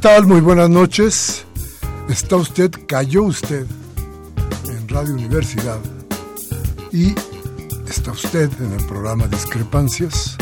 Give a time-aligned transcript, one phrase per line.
[0.00, 0.26] Tal?
[0.26, 1.44] Muy buenas noches.
[2.08, 3.66] Está usted, cayó usted
[4.68, 5.80] en Radio Universidad
[6.92, 7.14] y
[7.88, 10.36] está usted en el programa Discrepancias,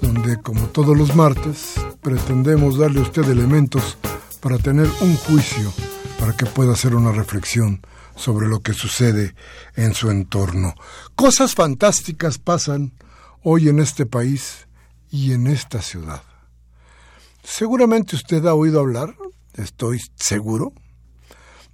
[0.00, 3.98] donde como todos los martes pretendemos darle a usted elementos
[4.40, 5.72] para tener un juicio,
[6.20, 7.80] para que pueda hacer una reflexión
[8.14, 9.34] sobre lo que sucede
[9.74, 10.74] en su entorno.
[11.16, 12.92] Cosas fantásticas pasan
[13.42, 14.68] hoy en este país
[15.10, 16.22] y en esta ciudad.
[17.44, 19.14] Seguramente usted ha oído hablar,
[19.52, 20.72] estoy seguro,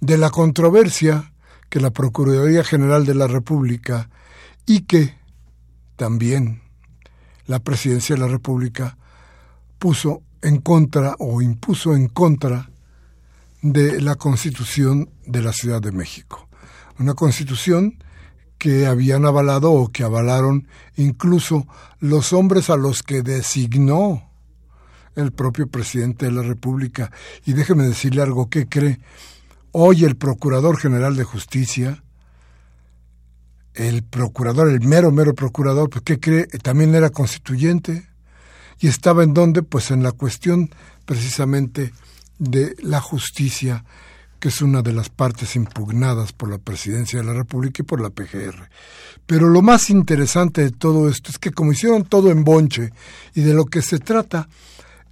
[0.01, 1.33] de la controversia
[1.69, 4.09] que la Procuraduría General de la República
[4.65, 5.15] y que
[5.95, 6.61] también
[7.45, 8.97] la Presidencia de la República
[9.79, 12.69] puso en contra o impuso en contra
[13.61, 16.49] de la Constitución de la Ciudad de México.
[16.99, 18.03] Una constitución
[18.57, 21.65] que habían avalado o que avalaron incluso
[21.99, 24.30] los hombres a los que designó
[25.15, 27.11] el propio presidente de la República.
[27.45, 28.99] Y déjeme decirle algo, ¿qué cree?
[29.71, 32.03] Hoy el Procurador General de Justicia,
[33.73, 36.45] el procurador, el mero, mero procurador, pues ¿qué cree?
[36.47, 38.07] También era constituyente.
[38.79, 39.63] ¿Y estaba en dónde?
[39.63, 40.71] Pues en la cuestión
[41.05, 41.93] precisamente
[42.39, 43.85] de la justicia,
[44.39, 48.01] que es una de las partes impugnadas por la Presidencia de la República y por
[48.01, 48.69] la PGR.
[49.27, 52.91] Pero lo más interesante de todo esto es que como hicieron todo en bonche
[53.35, 54.49] y de lo que se trata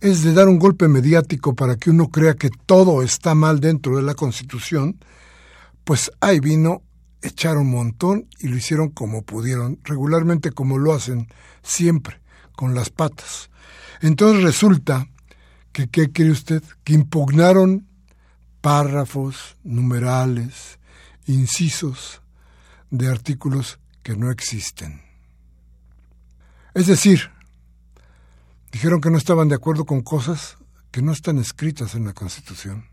[0.02, 3.98] es de dar un golpe mediático para que uno crea que todo está mal dentro
[3.98, 4.98] de la Constitución,
[5.84, 6.84] pues ahí vino,
[7.22, 11.28] echaron un montón y lo hicieron como pudieron, regularmente como lo hacen
[11.64, 12.22] siempre,
[12.56, 13.50] con las patas.
[14.02, 15.08] Entonces resulta
[15.74, 16.64] que, ¿qué cree usted?
[16.84, 17.88] Que impugnaron
[18.62, 20.80] párrafos, numerales,
[21.26, 22.22] incisos
[22.90, 25.02] de artículos que no existen.
[26.74, 27.32] Es decir,
[28.72, 30.58] Dijeron que no estaban de acuerdo con cosas
[30.92, 32.86] que no están escritas en la Constitución.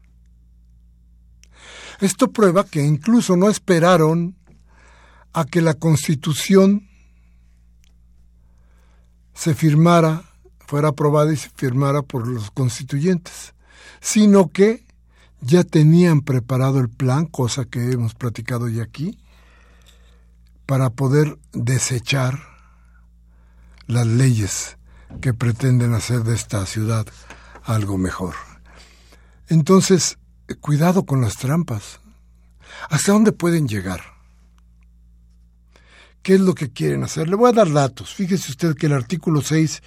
[2.00, 4.36] Esto prueba que incluso no esperaron
[5.32, 6.88] a que la Constitución
[9.34, 10.24] se firmara,
[10.66, 13.54] fuera aprobada y se firmara por los constituyentes,
[14.00, 14.86] sino que
[15.40, 19.18] ya tenían preparado el plan, cosa que hemos platicado ya aquí,
[20.64, 22.40] para poder desechar
[23.86, 24.75] las leyes
[25.20, 27.06] que pretenden hacer de esta ciudad
[27.64, 28.34] algo mejor.
[29.48, 30.18] Entonces,
[30.60, 32.00] cuidado con las trampas.
[32.90, 34.00] ¿Hasta dónde pueden llegar?
[36.22, 37.28] ¿Qué es lo que quieren hacer?
[37.28, 38.14] Le voy a dar datos.
[38.14, 39.82] Fíjese usted que el artículo 6,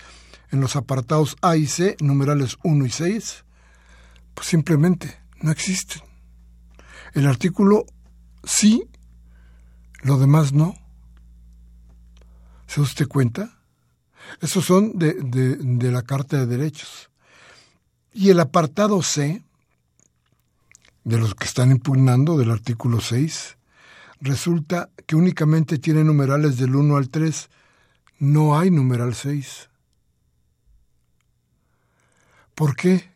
[0.51, 3.45] en los apartados A y C, numerales 1 y 6,
[4.33, 6.01] pues simplemente no existen.
[7.13, 7.85] El artículo
[8.43, 8.89] sí,
[10.01, 10.75] lo demás no.
[12.67, 13.58] ¿Se usted cuenta?
[14.41, 17.09] Esos son de, de, la Carta de Derechos.
[18.13, 19.43] Y el apartado C,
[21.03, 23.57] de los que están impugnando, del artículo 6,
[24.21, 27.49] resulta que únicamente tiene numerales del 1 al 3.
[28.19, 29.69] No hay numeral 6.
[32.55, 33.09] ¿Por qué?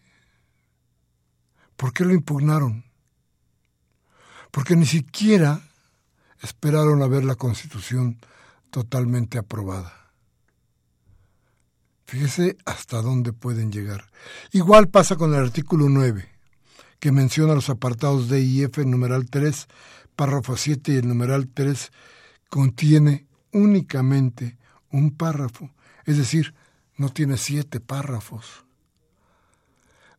[1.76, 2.86] ¿Por qué lo impugnaron?
[4.52, 5.62] Porque ni siquiera
[6.42, 8.20] esperaron a ver la Constitución
[8.70, 10.03] totalmente aprobada.
[12.14, 14.06] Fíjese hasta dónde pueden llegar.
[14.52, 16.30] Igual pasa con el artículo 9,
[17.00, 19.68] que menciona los apartados D y F, numeral 3,
[20.16, 21.92] párrafo 7 y el numeral 3
[22.52, 24.60] contiene únicamente
[24.92, 25.72] un párrafo,
[26.06, 26.54] es decir,
[26.98, 28.64] no tiene siete párrafos.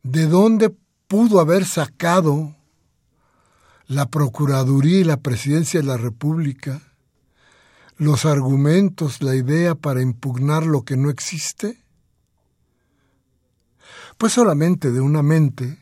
[0.02, 0.74] ¿De dónde
[1.06, 2.56] pudo haber sacado
[3.86, 6.82] la Procuraduría y la Presidencia de la República
[7.98, 11.83] los argumentos, la idea para impugnar lo que no existe?
[14.18, 15.78] Pues solamente de una mente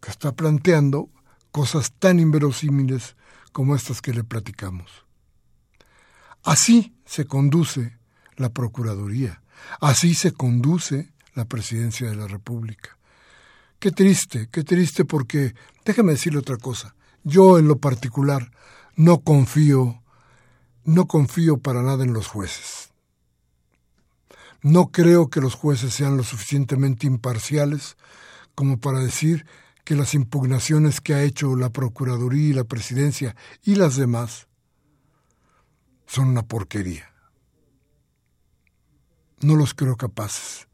[0.00, 1.08] que está planteando
[1.52, 3.16] cosas tan inverosímiles
[3.52, 4.90] como estas que le platicamos.
[6.42, 7.96] Así se conduce
[8.36, 9.42] la Procuraduría,
[9.80, 12.98] así se conduce la Presidencia de la República.
[13.78, 15.54] Qué triste, qué triste porque,
[15.84, 18.50] déjame decirle otra cosa, yo en lo particular
[18.96, 20.02] no confío,
[20.84, 22.91] no confío para nada en los jueces.
[24.62, 27.96] No creo que los jueces sean lo suficientemente imparciales
[28.54, 29.44] como para decir
[29.84, 34.46] que las impugnaciones que ha hecho la Procuraduría y la Presidencia y las demás
[36.06, 37.12] son una porquería.
[39.40, 40.68] No los creo capaces,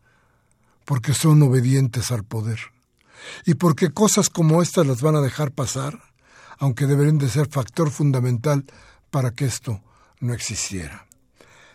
[0.85, 2.59] porque son obedientes al poder
[3.47, 6.03] y porque cosas como estas las van a dejar pasar,
[6.59, 8.65] aunque deberían de ser factor fundamental
[9.11, 9.83] para que esto
[10.21, 11.07] no existiera.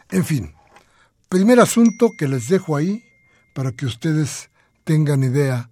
[0.10, 0.54] En fin,
[1.34, 3.04] primer asunto que les dejo ahí
[3.56, 4.52] para que ustedes
[4.84, 5.72] tengan idea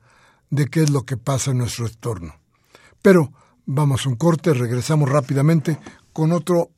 [0.50, 2.34] de qué es lo que pasa en nuestro entorno.
[3.04, 3.32] Pero
[3.68, 5.78] vamos a un corte, regresamos rápidamente
[6.14, 6.72] con otro,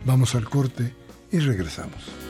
[0.04, 0.94] Vamos al corte
[1.30, 2.23] y regresamos.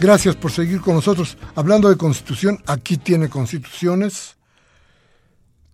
[0.00, 1.36] Gracias por seguir con nosotros.
[1.54, 4.38] Hablando de constitución, aquí tiene constituciones.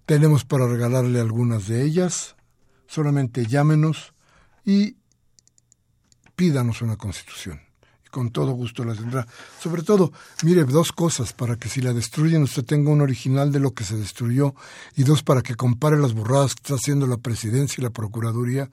[0.04, 2.34] Tenemos para regalarle algunas de ellas.
[2.88, 4.14] Solamente llámenos
[4.64, 4.96] y
[6.34, 7.60] pídanos una constitución.
[8.04, 9.28] Y con todo gusto la tendrá.
[9.60, 10.12] Sobre todo,
[10.42, 13.84] mire, dos cosas para que si la destruyen usted tenga un original de lo que
[13.84, 14.56] se destruyó
[14.96, 18.72] y dos para que compare las burradas que está haciendo la presidencia y la procuraduría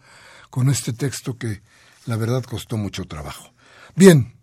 [0.50, 1.62] con este texto que
[2.08, 3.54] la verdad costó mucho trabajo.
[3.96, 4.34] Bien,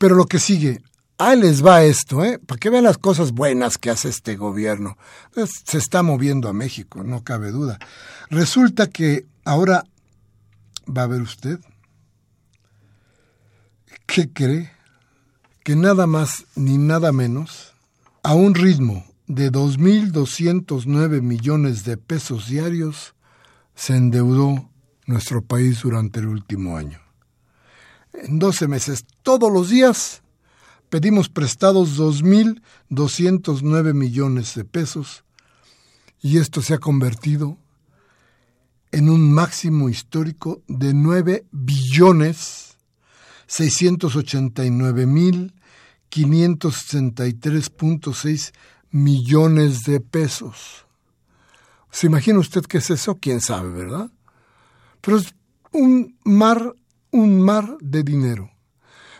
[0.00, 0.80] pero lo que sigue,
[1.18, 2.38] ahí les va esto, ¿eh?
[2.38, 4.96] Para que vean las cosas buenas que hace este gobierno.
[5.34, 7.78] se está moviendo a México, no cabe duda.
[8.30, 9.84] Resulta que ahora
[10.88, 11.60] va a ver usted.
[14.06, 14.72] ¿Qué cree?
[15.64, 17.74] Que nada más ni nada menos,
[18.22, 23.14] a un ritmo de 2.209 millones de pesos diarios,
[23.74, 24.70] se endeudó
[25.04, 27.09] nuestro país durante el último año
[28.12, 30.22] en 12 meses, todos los días,
[30.88, 35.24] pedimos prestados 2.209 millones de pesos
[36.20, 37.58] y esto se ha convertido
[38.92, 42.76] en un máximo histórico de 9 billones
[43.46, 45.54] 689 mil
[46.10, 48.52] 563.6
[48.90, 50.86] millones de pesos.
[51.90, 53.18] ¿Se imagina usted qué es eso?
[53.20, 54.10] ¿Quién sabe, verdad?
[55.00, 55.34] Pero es
[55.72, 56.74] un mar
[57.10, 58.50] un mar de dinero.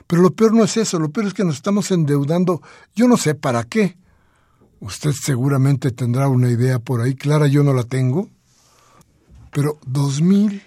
[0.07, 2.63] Pero lo peor no es eso, lo peor es que nos estamos endeudando,
[2.95, 3.97] yo no sé para qué.
[4.81, 8.29] Usted seguramente tendrá una idea por ahí, clara yo no la tengo.
[9.53, 10.63] Pero dos mil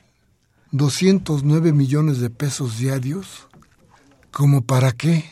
[0.72, 3.48] doscientos nueve millones de pesos diarios,
[4.32, 5.26] ¿como para qué?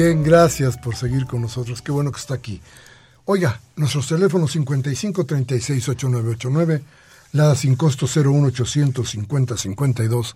[0.05, 1.81] Bien, gracias por seguir con nosotros.
[1.81, 2.61] Qué bueno que está aquí.
[3.25, 6.83] Oiga, nuestros teléfonos 55 36 8989,
[7.31, 10.35] la sin costo 01 850 52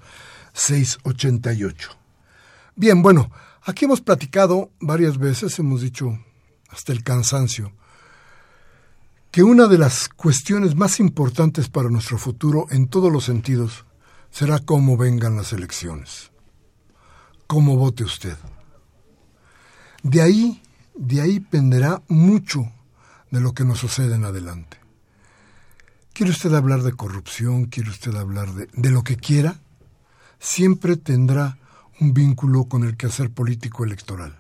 [0.53, 1.89] 688.
[2.75, 3.29] Bien, bueno,
[3.61, 6.17] aquí hemos platicado varias veces, hemos dicho
[6.69, 7.71] hasta el cansancio,
[9.29, 13.85] que una de las cuestiones más importantes para nuestro futuro en todos los sentidos
[14.31, 16.31] será cómo vengan las elecciones,
[17.45, 18.35] cómo vote usted.
[20.03, 20.61] De ahí,
[20.95, 22.71] de ahí penderá mucho
[23.31, 24.77] de lo que nos sucede en adelante.
[26.13, 27.65] ¿Quiere usted hablar de corrupción?
[27.65, 29.59] ¿Quiere usted hablar de, de lo que quiera?
[30.39, 31.57] Siempre tendrá
[31.99, 34.37] un vínculo con el quehacer político electoral.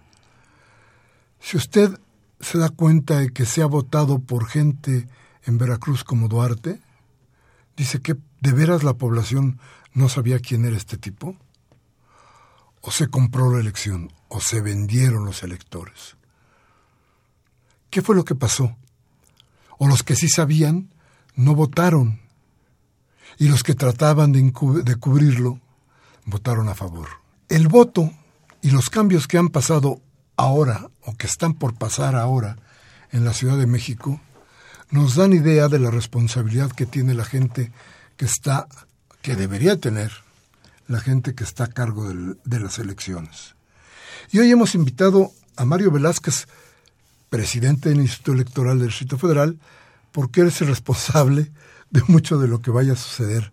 [1.39, 1.99] Si usted
[2.39, 5.07] se da cuenta de que se ha votado por gente
[5.43, 6.79] en Veracruz como Duarte,
[7.75, 9.59] dice que de veras la población
[9.93, 11.35] no sabía quién era este tipo,
[12.81, 16.15] o se compró la elección, o se vendieron los electores.
[17.89, 18.75] ¿Qué fue lo que pasó?
[19.77, 20.89] O los que sí sabían
[21.35, 22.21] no votaron
[23.37, 24.41] y los que trataban de,
[24.83, 25.59] de cubrirlo
[26.25, 27.09] votaron a favor.
[27.49, 28.11] El voto
[28.61, 30.01] y los cambios que han pasado
[30.35, 32.57] ahora o que están por pasar ahora
[33.11, 34.21] en la Ciudad de México
[34.91, 37.71] nos dan idea de la responsabilidad que tiene la gente
[38.17, 38.67] que está,
[39.21, 40.11] que debería tener
[40.87, 43.55] la gente que está a cargo de las elecciones.
[44.31, 46.47] Y hoy hemos invitado a Mario Velázquez,
[47.31, 49.57] presidente del Instituto Electoral del Distrito Federal,
[50.11, 51.51] porque él es el responsable
[51.89, 53.51] de mucho de lo que vaya a suceder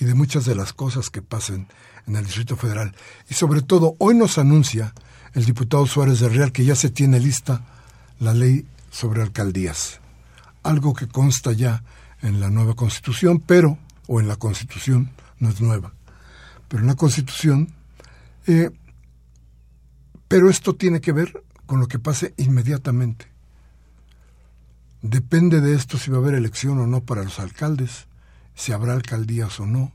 [0.00, 1.68] y de muchas de las cosas que pasen
[2.08, 2.92] en el Distrito Federal.
[3.30, 4.94] Y sobre todo, hoy nos anuncia
[5.34, 7.64] el diputado Suárez de Real que ya se tiene lista
[8.18, 10.00] la ley sobre alcaldías,
[10.64, 11.84] algo que consta ya
[12.20, 13.78] en la nueva constitución, pero,
[14.08, 15.92] o en la constitución, no es nueva,
[16.66, 17.72] pero en la constitución
[18.48, 18.70] eh,
[20.28, 23.26] pero esto tiene que ver con lo que pase inmediatamente.
[25.02, 28.06] Depende de esto si va a haber elección o no para los alcaldes,
[28.54, 29.92] si habrá alcaldías o no.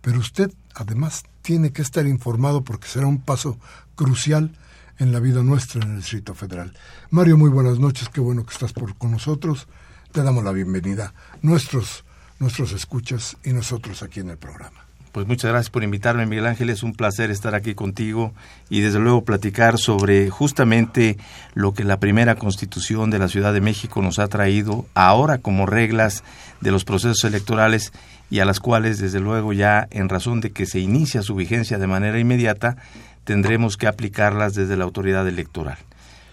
[0.00, 3.58] Pero usted, además, tiene que estar informado porque será un paso
[3.94, 4.56] crucial
[4.98, 6.72] en la vida nuestra en el Distrito Federal.
[7.10, 9.68] Mario, muy buenas noches, qué bueno que estás por, con nosotros.
[10.12, 12.04] Te damos la bienvenida, nuestros,
[12.38, 14.87] nuestros escuchas y nosotros aquí en el programa.
[15.12, 16.70] Pues muchas gracias por invitarme, Miguel Ángel.
[16.70, 18.32] Es un placer estar aquí contigo
[18.68, 21.16] y desde luego platicar sobre justamente
[21.54, 25.64] lo que la primera constitución de la Ciudad de México nos ha traído ahora como
[25.64, 26.24] reglas
[26.60, 27.92] de los procesos electorales
[28.30, 31.78] y a las cuales desde luego ya en razón de que se inicia su vigencia
[31.78, 32.76] de manera inmediata,
[33.24, 35.78] tendremos que aplicarlas desde la autoridad electoral.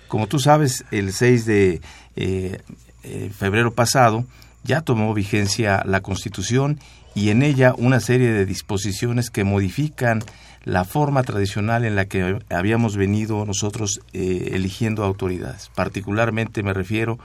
[0.09, 1.81] Como tú sabes, el 6 de
[2.17, 2.61] eh,
[3.03, 4.25] eh, febrero pasado
[4.63, 6.79] ya tomó vigencia la Constitución
[7.15, 10.21] y en ella una serie de disposiciones que modifican
[10.65, 15.71] la forma tradicional en la que habíamos venido nosotros eh, eligiendo autoridades.
[15.73, 17.17] Particularmente me refiero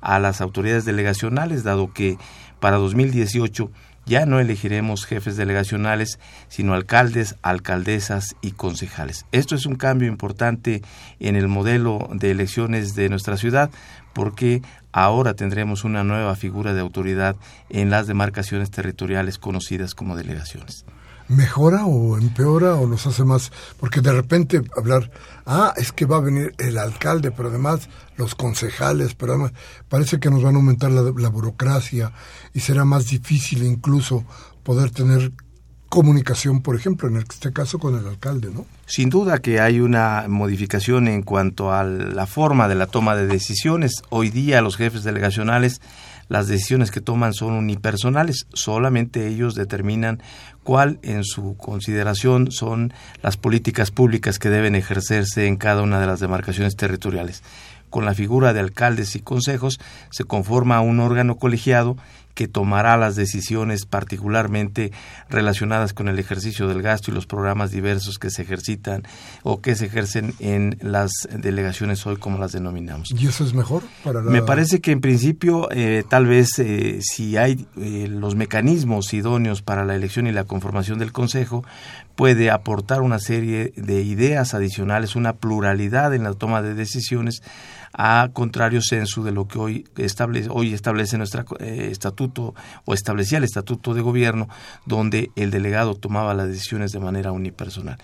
[0.00, 2.18] a las autoridades delegacionales, dado que
[2.58, 3.70] para 2018
[4.06, 9.26] ya no elegiremos jefes delegacionales, sino alcaldes, alcaldesas y concejales.
[9.32, 10.82] Esto es un cambio importante
[11.18, 13.70] en el modelo de elecciones de nuestra ciudad
[14.14, 14.62] porque
[14.96, 17.36] ahora tendremos una nueva figura de autoridad
[17.68, 20.86] en las demarcaciones territoriales conocidas como delegaciones.
[21.28, 23.52] ¿Mejora o empeora o nos hace más?
[23.78, 25.10] Porque de repente hablar,
[25.44, 29.52] ah, es que va a venir el alcalde, pero además los concejales, pero además
[29.90, 32.12] parece que nos van a aumentar la, la burocracia
[32.54, 34.24] y será más difícil incluso
[34.62, 35.30] poder tener
[35.88, 38.66] comunicación, por ejemplo, en este caso con el alcalde, ¿no?
[38.86, 43.26] Sin duda que hay una modificación en cuanto a la forma de la toma de
[43.26, 44.02] decisiones.
[44.10, 45.80] Hoy día los jefes delegacionales,
[46.28, 50.22] las decisiones que toman son unipersonales, solamente ellos determinan
[50.64, 56.06] cuál en su consideración son las políticas públicas que deben ejercerse en cada una de
[56.06, 57.42] las demarcaciones territoriales.
[57.90, 59.78] Con la figura de alcaldes y consejos
[60.10, 61.96] se conforma un órgano colegiado
[62.36, 64.92] que tomará las decisiones particularmente
[65.30, 69.04] relacionadas con el ejercicio del gasto y los programas diversos que se ejercitan
[69.42, 73.10] o que se ejercen en las delegaciones hoy como las denominamos.
[73.10, 77.38] ¿Y eso es mejor para Me parece que en principio eh, tal vez eh, si
[77.38, 81.64] hay eh, los mecanismos idóneos para la elección y la conformación del Consejo,
[82.16, 87.42] puede aportar una serie de ideas adicionales, una pluralidad en la toma de decisiones
[87.98, 92.54] a contrario censo de lo que hoy establece, hoy establece nuestro eh, estatuto
[92.84, 94.48] o establecía el estatuto de gobierno,
[94.84, 97.98] donde el delegado tomaba las decisiones de manera unipersonal.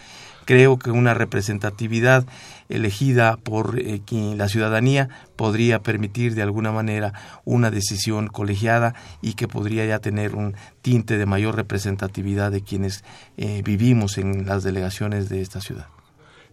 [0.47, 2.27] Creo que una representatividad
[2.69, 4.01] elegida por eh,
[4.35, 7.13] la ciudadanía podría permitir de alguna manera
[7.45, 13.05] una decisión colegiada y que podría ya tener un tinte de mayor representatividad de quienes
[13.37, 15.87] eh, vivimos en las delegaciones de esta ciudad.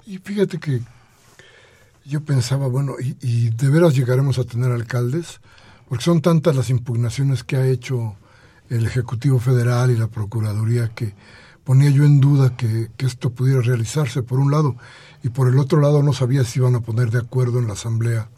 [0.05, 0.81] Y fíjate que
[2.09, 5.41] yo pensaba, bueno, y, de veras llegaremos a tener alcaldes,
[5.87, 8.15] porque son tantas las impugnaciones que ha hecho
[8.69, 11.13] el Ejecutivo Federal y la Procuraduría que
[11.63, 14.75] ponía yo en duda que, esto pudiera realizarse, por un lado,
[15.23, 17.73] y por el otro lado no sabía si iban a poner de acuerdo en la
[17.73, 18.29] Asamblea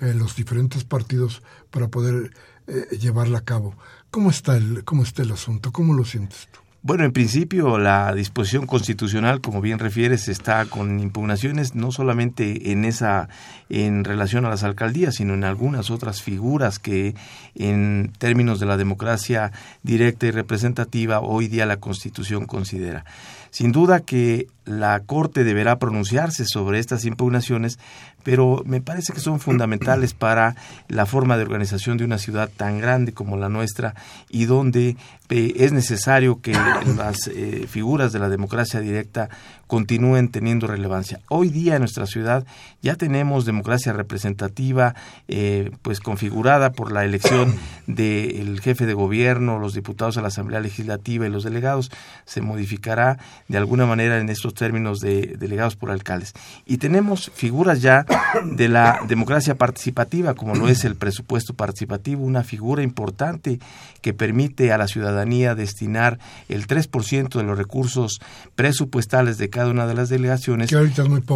[0.00, 2.32] eh, los diferentes partidos para poder
[2.66, 3.76] eh, llevarla a cabo.
[4.10, 5.70] ¿Cómo está, el, ¿Cómo está el asunto?
[5.70, 6.65] ¿Cómo lo sientes tú?
[6.86, 12.84] Bueno, en principio la disposición constitucional, como bien refieres, está con impugnaciones no solamente en
[12.84, 13.28] esa
[13.68, 17.16] en relación a las alcaldías, sino en algunas otras figuras que
[17.56, 19.50] en términos de la democracia
[19.82, 23.04] directa y representativa hoy día la Constitución considera.
[23.50, 27.78] Sin duda que la Corte deberá pronunciarse sobre estas impugnaciones,
[28.24, 30.56] pero me parece que son fundamentales para
[30.88, 33.94] la forma de organización de una ciudad tan grande como la nuestra
[34.28, 34.96] y donde
[35.28, 36.52] eh, es necesario que
[36.96, 39.28] las eh, figuras de la democracia directa
[39.66, 41.20] continúen teniendo relevancia.
[41.28, 42.46] Hoy día en nuestra ciudad
[42.82, 44.94] ya tenemos democracia representativa
[45.28, 47.54] eh, pues configurada por la elección
[47.86, 51.90] del jefe de gobierno, los diputados a la Asamblea Legislativa y los delegados.
[52.24, 56.32] Se modificará de alguna manera en estos términos de delegados por alcaldes.
[56.64, 58.06] Y tenemos figuras ya
[58.44, 63.58] de la democracia participativa, como lo es el presupuesto participativo, una figura importante
[64.00, 68.20] que permite a la ciudadanía destinar el 3% de los recursos
[68.54, 70.70] presupuestales de cada una de las delegaciones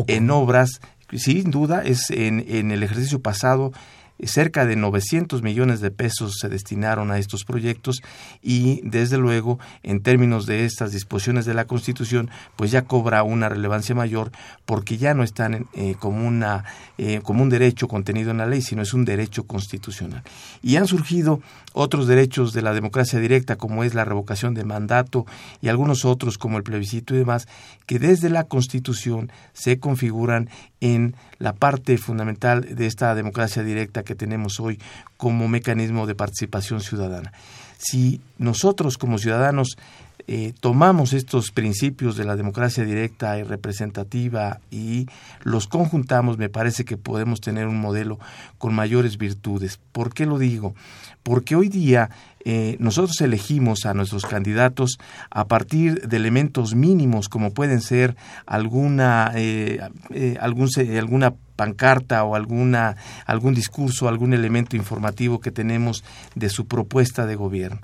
[0.07, 3.73] en obras sin duda es en, en el ejercicio pasado
[4.25, 8.03] cerca de 900 millones de pesos se destinaron a estos proyectos
[8.43, 13.49] y desde luego en términos de estas disposiciones de la Constitución pues ya cobra una
[13.49, 14.31] relevancia mayor
[14.67, 16.65] porque ya no están eh, como, una,
[16.99, 20.23] eh, como un derecho contenido en la ley sino es un derecho constitucional.
[20.63, 21.41] Y han surgido
[21.73, 25.27] otros derechos de la democracia directa como es la revocación de mandato
[25.61, 27.47] y algunos otros como el plebiscito y demás
[27.87, 30.49] que desde la Constitución se configuran
[30.81, 34.79] en la parte fundamental de esta democracia directa que tenemos hoy
[35.17, 37.33] como mecanismo de participación ciudadana.
[37.79, 39.77] Si nosotros como ciudadanos
[40.27, 45.07] eh, tomamos estos principios de la democracia directa y representativa y
[45.43, 48.19] los conjuntamos, me parece que podemos tener un modelo
[48.59, 49.79] con mayores virtudes.
[49.93, 50.75] ¿Por qué lo digo?
[51.23, 52.11] Porque hoy día
[52.45, 54.99] eh, nosotros elegimos a nuestros candidatos
[55.31, 59.81] a partir de elementos mínimos como pueden ser alguna, eh,
[60.41, 66.03] alguna pancarta o alguna, algún discurso, algún elemento informativo que tenemos
[66.35, 67.81] de su propuesta de gobierno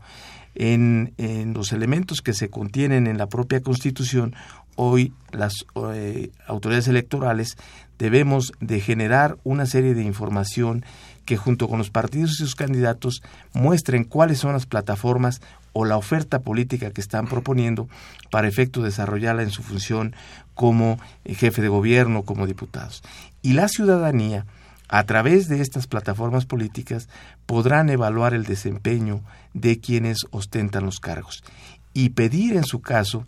[0.56, 1.12] en,
[1.54, 4.34] los elementos que se contienen en la propia Constitución,
[4.74, 5.52] hoy las
[5.94, 7.56] eh, autoridades electorales
[7.98, 10.84] debemos de generar una serie de información
[11.24, 15.40] que junto con los partidos y sus candidatos muestren cuáles son las plataformas
[15.72, 17.88] o la oferta política que están proponiendo
[18.30, 20.14] para efecto de desarrollarla en su función
[20.54, 23.02] como jefe de gobierno, como diputados.
[23.42, 24.46] Y la ciudadanía
[24.88, 27.08] a través de estas plataformas políticas
[27.44, 29.20] podrán evaluar el desempeño
[29.56, 31.42] de quienes ostentan los cargos
[31.94, 33.26] y pedir en su caso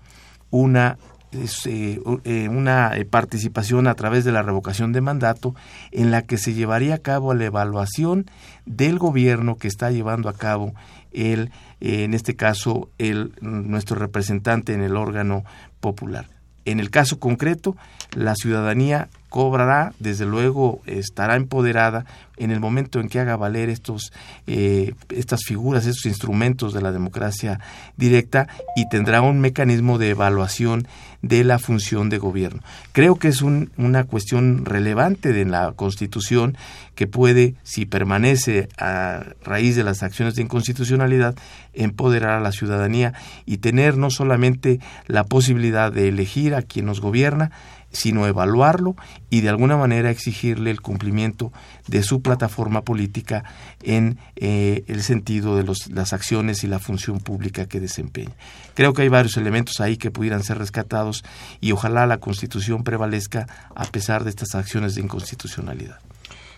[0.51, 0.99] una
[1.33, 5.55] eh, eh, una eh, participación a través de la revocación de mandato
[5.91, 8.31] en la que se llevaría a cabo la evaluación
[8.65, 10.75] del gobierno que está llevando a cabo
[11.13, 15.45] el en este caso el nuestro representante en el órgano
[15.81, 16.29] popular.
[16.65, 17.77] En el caso concreto,
[18.15, 22.05] la ciudadanía cobrará, desde luego estará empoderada
[22.39, 24.13] en el momento en que haga valer estos,
[24.47, 27.61] eh, estas figuras, estos instrumentos de la democracia
[27.97, 30.87] directa y tendrá un mecanismo de evaluación
[31.21, 32.63] de la función de gobierno.
[32.93, 36.57] Creo que es una cuestión relevante de la Constitución
[36.95, 41.35] que puede, si permanece a raíz de las acciones de inconstitucionalidad,
[41.73, 43.15] empoderar a la ciudadanía
[43.47, 47.51] y tener no solamente la posibilidad de elegir a quien nos gobierna,
[47.91, 48.97] sino evaluarlo
[49.31, 51.53] y de alguna manera exigirle el cumplimiento
[51.87, 53.45] de su plataforma política
[53.83, 58.35] en eh, el sentido de las acciones y la función pública que desempeña.
[58.75, 61.25] Creo que hay varios elementos ahí que pudieran ser rescatados
[61.61, 65.99] y ojalá la Constitución prevalezca a pesar de estas acciones de inconstitucionalidad.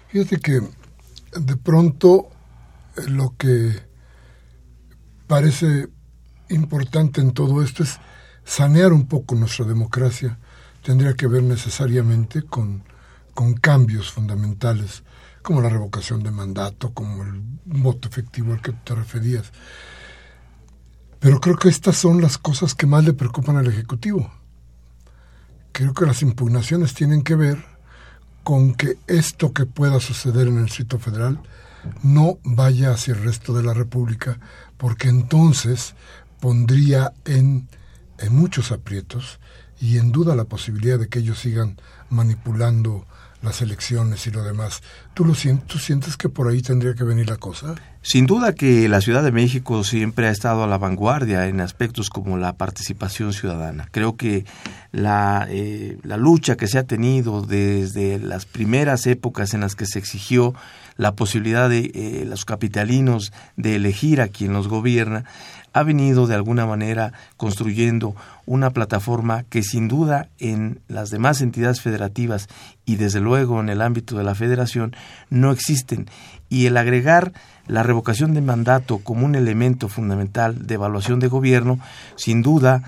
[0.09, 0.61] Fíjate que
[1.39, 2.29] de pronto
[2.97, 3.73] eh, lo que
[5.29, 5.89] parece
[6.49, 8.01] importante en todo esto es
[8.45, 10.39] sanear un poco nuestra democracia
[10.83, 12.83] tendría que ver necesariamente con,
[13.35, 15.03] con cambios fundamentales,
[15.43, 19.53] como la revocación de mandato, como el voto efectivo al que te referías.
[21.19, 24.33] Pero creo que estas son las cosas que más le preocupan al Ejecutivo.
[25.73, 27.65] Creo que las impugnaciones tienen que ver
[28.43, 31.41] con que esto que pueda suceder en el Distrito Federal
[32.03, 34.39] no vaya hacia el resto de la República,
[34.77, 35.95] porque entonces
[36.41, 37.69] pondría en,
[38.19, 39.39] en muchos aprietos
[39.81, 41.77] y en duda la posibilidad de que ellos sigan
[42.11, 43.07] manipulando
[43.43, 44.83] las elecciones y lo demás.
[45.15, 45.35] ¿Tú lo
[45.67, 47.75] tú sientes que por ahí tendría que venir la cosa?
[48.03, 52.11] Sin duda que la Ciudad de México siempre ha estado a la vanguardia en aspectos
[52.11, 53.89] como la participación ciudadana.
[53.91, 54.45] Creo que
[54.93, 59.87] la, eh, la lucha que se ha tenido desde las primeras épocas en las que
[59.87, 60.55] se exigió
[60.97, 65.25] la posibilidad de eh, los capitalinos de elegir a quien los gobierna,
[65.73, 68.15] ha venido de alguna manera construyendo
[68.47, 72.49] una plataforma que sin duda en las demás entidades federativas
[72.85, 74.95] y desde luego en el ámbito de la federación
[75.29, 76.09] no existen.
[76.49, 77.33] Y el agregar
[77.67, 81.79] la revocación de mandato como un elemento fundamental de evaluación de gobierno
[82.17, 82.83] sin duda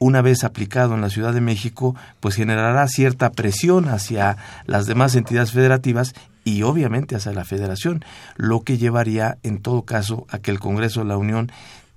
[0.00, 5.14] una vez aplicado en la Ciudad de México, pues generará cierta presión hacia las demás
[5.14, 8.04] entidades federativas y obviamente hacia la federación,
[8.36, 11.50] lo que llevaría en todo caso a que el Congreso de la Unión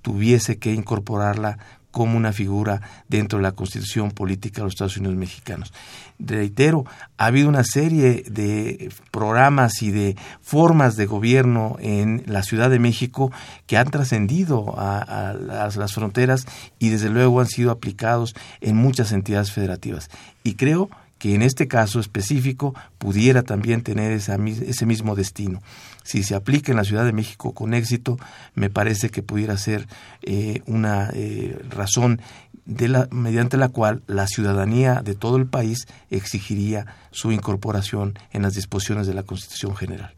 [0.08, 1.58] tuviese que incorporarla
[1.90, 5.74] como una figura dentro de la constitución política de los Estados Unidos mexicanos.
[6.18, 6.86] Reitero,
[7.18, 12.78] ha habido una serie de programas y de formas de gobierno en la Ciudad de
[12.78, 13.30] México
[13.66, 15.34] que han trascendido a,
[15.76, 16.46] las fronteras
[16.78, 20.08] y desde luego han sido aplicados en muchas entidades federativas.
[20.42, 25.60] Y creo que en este caso específico pudiera también tener ese mismo destino.
[26.04, 28.18] Si se aplica en la Ciudad de México con éxito,
[28.54, 29.86] me parece que pudiera ser
[30.22, 32.20] eh, una eh, razón
[32.64, 38.42] de la, mediante la cual la ciudadanía de todo el país exigiría su incorporación en
[38.42, 40.14] las disposiciones de la Constitución General.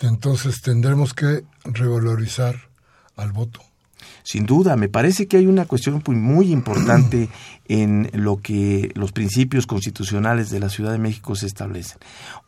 [0.00, 2.56] Entonces tendremos que revalorizar
[3.16, 3.60] al voto.
[4.22, 7.28] Sin duda, me parece que hay una cuestión muy importante
[7.68, 11.98] en lo que los principios constitucionales de la Ciudad de México se establecen.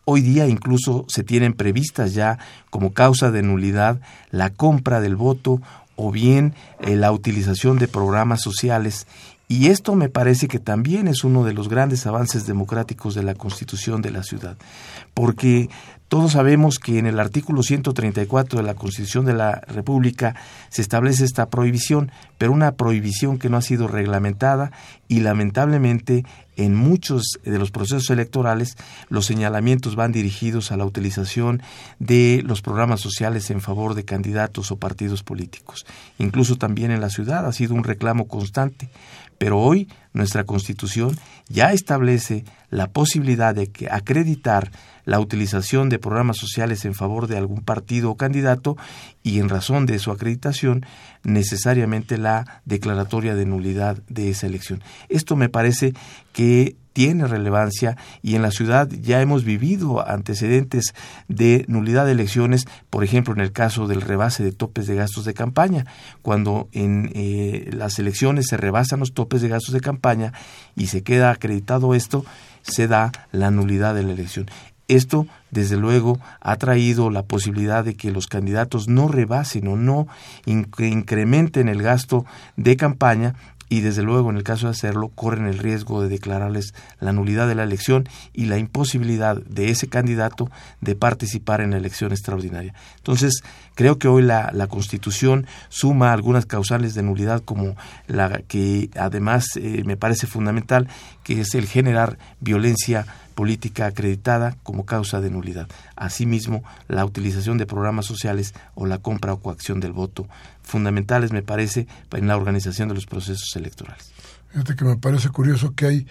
[0.05, 2.39] Hoy día incluso se tienen previstas ya
[2.71, 5.61] como causa de nulidad la compra del voto
[5.95, 9.07] o bien eh, la utilización de programas sociales
[9.53, 13.35] y esto me parece que también es uno de los grandes avances democráticos de la
[13.35, 14.57] constitución de la ciudad,
[15.13, 15.69] porque
[16.13, 20.35] Todos sabemos que en el artículo 134 de la Constitución de la República
[20.69, 24.73] se establece esta prohibición, pero una prohibición que no ha sido reglamentada
[25.09, 28.77] y lamentablemente en muchos de los procesos electorales
[29.09, 31.63] los señalamientos van dirigidos a la utilización
[31.99, 35.87] de los programas sociales en favor de candidatos o partidos políticos.
[36.19, 38.91] Incluso también en la ciudad ha sido un reclamo constante.
[39.39, 44.71] Pero hoy nuestra Constitución ya establece la posibilidad de que acreditar
[45.05, 48.77] la utilización de programas sociales en favor de algún partido o candidato
[49.23, 50.85] y en razón de su acreditación
[51.25, 54.83] necesariamente la declaratoria de nulidad de esa elección.
[55.09, 55.95] Esto me parece
[56.33, 60.95] que tiene relevancia y en la ciudad ya hemos vivido antecedentes
[61.29, 65.25] de nulidad de elecciones, por ejemplo en el caso del rebase de topes de gastos
[65.25, 65.87] de campaña,
[66.21, 70.33] cuando en eh, las elecciones se rebasan los topes de gastos de campaña
[70.77, 72.25] y se queda acreditado esto,
[72.63, 74.47] se da la nulidad de la elección.
[74.89, 80.07] Esto, desde luego, ha traído la posibilidad de que los candidatos no rebasen o no
[80.45, 82.25] incrementen el gasto
[82.57, 83.35] de campaña
[83.73, 87.49] y desde luego en el caso de hacerlo corren el riesgo de declararles la nulidad
[87.49, 90.51] de la elección y la imposibilidad de ese candidato
[90.83, 92.75] de participar en la elección extraordinaria.
[92.99, 93.43] Entonces,
[93.75, 99.83] creo que hoy la, Constitución suma algunas causales de nulidad como la que además eh,
[99.85, 100.89] me parece fundamental,
[101.25, 105.69] que es el generar violencia política acreditada como causa de nulidad.
[105.97, 110.27] Asimismo, la utilización de programas sociales o la compra o coacción del voto,
[110.63, 114.13] fundamentales me parece en la organización de los procesos electorales.
[114.51, 116.07] Fíjate que me parece curioso que hay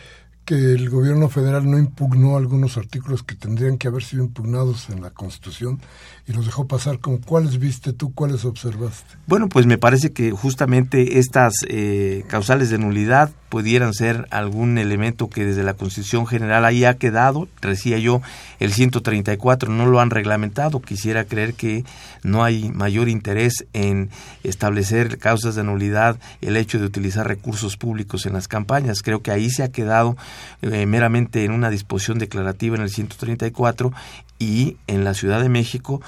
[0.46, 5.02] que el gobierno federal no impugnó algunos artículos que tendrían que haber sido impugnados en
[5.02, 5.80] la Constitución
[6.28, 7.00] y los dejó pasar.
[7.00, 9.16] ¿Con cuáles viste tú, cuáles observaste?
[9.28, 15.30] Bueno, pues me parece que justamente estas eh, causales de nulidad pudieran ser algún elemento
[15.30, 17.50] que desde la Constitución General ahí ha quedado.
[17.62, 18.22] Decía yo,
[18.60, 20.82] el 134 no lo han reglamentado.
[20.82, 21.84] Quisiera creer que
[22.24, 24.10] no hay mayor interés en
[24.44, 29.02] establecer causas de nulidad, el hecho de utilizar recursos públicos en las campañas.
[29.02, 30.16] Creo que ahí se ha quedado
[30.62, 33.92] eh, meramente en una disposición declarativa en el 134
[34.40, 36.02] y en la Ciudad de México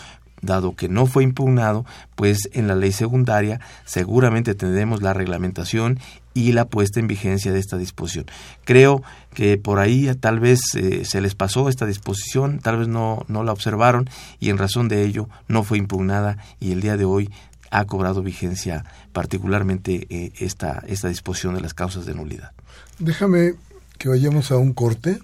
[0.44, 6.00] dado que no fue impugnado, pues en la ley secundaria seguramente tendremos la reglamentación
[6.36, 8.26] y la puesta en vigencia de esta disposición.
[8.64, 9.02] Creo
[9.34, 13.44] que por ahí tal vez eh, se les pasó esta disposición, tal vez no, no
[13.44, 17.30] la observaron y en razón de ello no fue impugnada y el día de hoy
[17.72, 22.52] ha cobrado vigencia particularmente eh, esta, esta disposición de las causas de nulidad.
[23.00, 23.56] Déjame
[23.98, 25.20] que vayamos a un corte,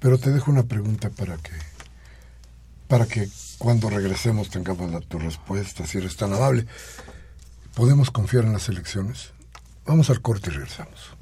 [0.00, 1.50] pero te dejo una pregunta para que
[2.88, 6.66] para que cuando regresemos tengamos la, tu respuesta, si eres tan amable.
[7.74, 9.32] ¿Podemos confiar en las elecciones?
[9.86, 11.17] Vamos al corte y regresamos.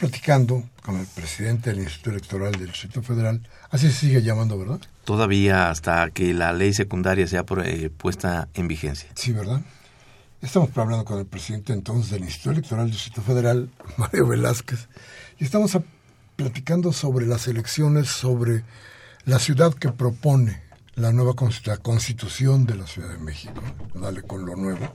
[0.00, 3.46] Platicando con el presidente del Instituto Electoral del Distrito Federal.
[3.70, 4.80] Así se sigue llamando, ¿verdad?
[5.04, 9.10] Todavía hasta que la ley secundaria sea eh, puesta en vigencia.
[9.14, 9.60] Sí, ¿verdad?
[10.40, 14.88] Estamos hablando con el presidente entonces del Instituto Electoral del Distrito Federal, Mario Velázquez,
[15.38, 15.78] y estamos
[16.34, 18.64] platicando sobre las elecciones, sobre
[19.26, 20.62] la ciudad que propone
[20.94, 23.62] la nueva constitución de la Ciudad de México.
[23.94, 24.94] Dale con lo nuevo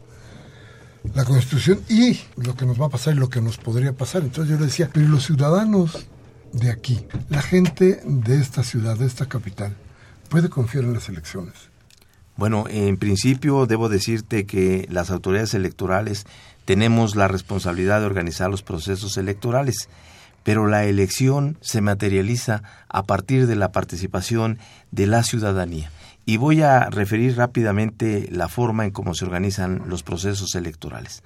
[1.13, 4.23] la Constitución y lo que nos va a pasar y lo que nos podría pasar.
[4.23, 6.07] Entonces yo le decía, pero los ciudadanos
[6.51, 9.75] de aquí, la gente de esta ciudad, de esta capital,
[10.29, 11.53] puede confiar en las elecciones.
[12.37, 16.25] Bueno, en principio debo decirte que las autoridades electorales
[16.65, 19.87] tenemos la responsabilidad de organizar los procesos electorales,
[20.43, 24.59] pero la elección se materializa a partir de la participación
[24.91, 25.91] de la ciudadanía.
[26.25, 31.23] Y voy a referir rápidamente la forma en cómo se organizan los procesos electorales.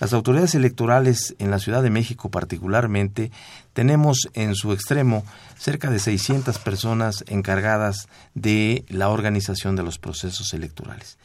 [0.00, 3.30] Las autoridades electorales en la Ciudad de México particularmente
[3.72, 5.24] tenemos en su extremo
[5.56, 11.16] cerca de 600 personas encargadas de la organización de los procesos electorales.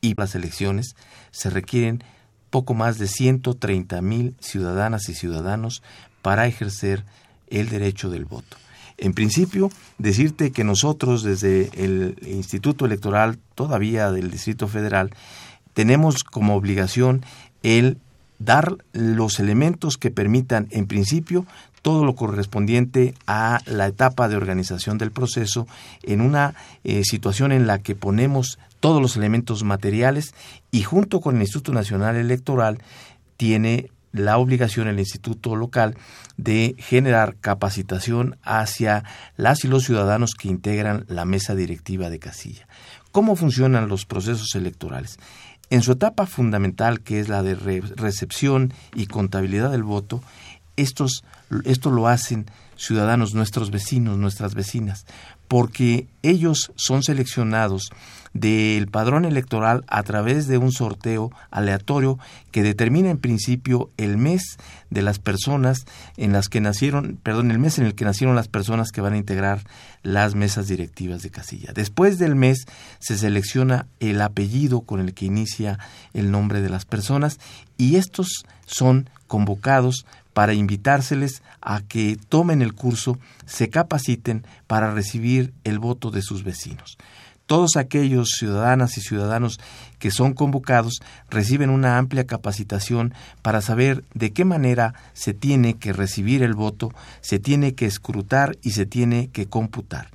[0.00, 0.96] Y las elecciones
[1.30, 2.02] se requieren
[2.50, 5.82] poco más de 130 mil ciudadanas y ciudadanos
[6.20, 7.04] para ejercer
[7.46, 8.56] el derecho del voto.
[8.98, 15.10] En principio, decirte que nosotros desde el Instituto Electoral, todavía del Distrito Federal,
[15.74, 17.24] tenemos como obligación
[17.62, 17.98] el
[18.38, 21.46] dar los elementos que permitan, en principio,
[21.82, 25.68] todo lo correspondiente a la etapa de organización del proceso
[26.02, 30.34] en una eh, situación en la que ponemos todos los elementos materiales
[30.72, 32.78] y junto con el Instituto Nacional Electoral
[33.36, 35.96] tiene la obligación el instituto local
[36.36, 39.04] de generar capacitación hacia
[39.36, 42.66] las y los ciudadanos que integran la mesa directiva de casilla.
[43.12, 45.18] ¿Cómo funcionan los procesos electorales?
[45.70, 50.22] En su etapa fundamental, que es la de recepción y contabilidad del voto,
[50.76, 51.24] estos,
[51.64, 52.46] esto lo hacen
[52.76, 55.06] ciudadanos, nuestros vecinos, nuestras vecinas,
[55.48, 57.90] porque ellos son seleccionados
[58.32, 62.18] del padrón electoral a través de un sorteo aleatorio
[62.50, 64.58] que determina en principio el mes
[64.90, 65.86] de las personas
[66.16, 69.14] en las que nacieron, perdón, el mes en el que nacieron las personas que van
[69.14, 69.64] a integrar
[70.02, 71.72] las mesas directivas de casilla.
[71.74, 72.66] Después del mes
[72.98, 75.78] se selecciona el apellido con el que inicia
[76.12, 77.38] el nombre de las personas
[77.78, 85.54] y estos son convocados para invitárseles a que tomen el curso, se capaciten para recibir
[85.64, 86.98] el voto de sus vecinos.
[87.46, 89.58] Todos aquellos ciudadanas y ciudadanos
[89.98, 95.94] que son convocados reciben una amplia capacitación para saber de qué manera se tiene que
[95.94, 100.10] recibir el voto, se tiene que escrutar y se tiene que computar.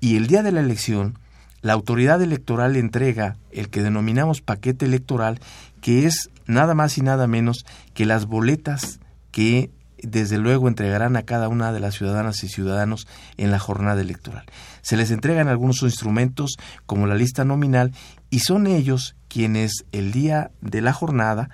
[0.00, 1.16] Y el día de la elección,
[1.62, 5.38] la autoridad electoral entrega el que denominamos paquete electoral,
[5.80, 8.98] que es nada más y nada menos que las boletas
[9.30, 9.70] que
[10.02, 14.44] desde luego entregarán a cada una de las ciudadanas y ciudadanos en la jornada electoral.
[14.82, 17.92] Se les entregan algunos instrumentos como la lista nominal
[18.30, 21.50] y son ellos quienes el día de la jornada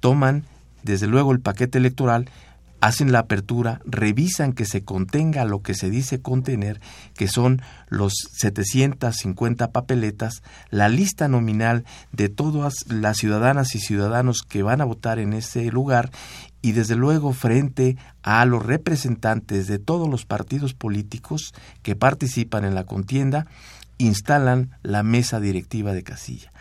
[0.00, 0.44] toman
[0.82, 2.30] desde luego el paquete electoral,
[2.80, 6.80] hacen la apertura, revisan que se contenga lo que se dice contener,
[7.14, 14.62] que son los 750 papeletas, la lista nominal de todas las ciudadanas y ciudadanos que
[14.62, 16.10] van a votar en ese lugar
[16.68, 22.74] y desde luego frente a los representantes de todos los partidos políticos que participan en
[22.74, 23.46] la contienda,
[23.96, 26.52] instalan la mesa directiva de casilla.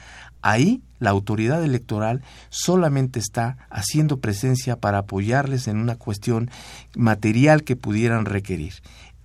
[0.41, 6.49] Ahí la autoridad electoral solamente está haciendo presencia para apoyarles en una cuestión
[6.95, 8.75] material que pudieran requerir.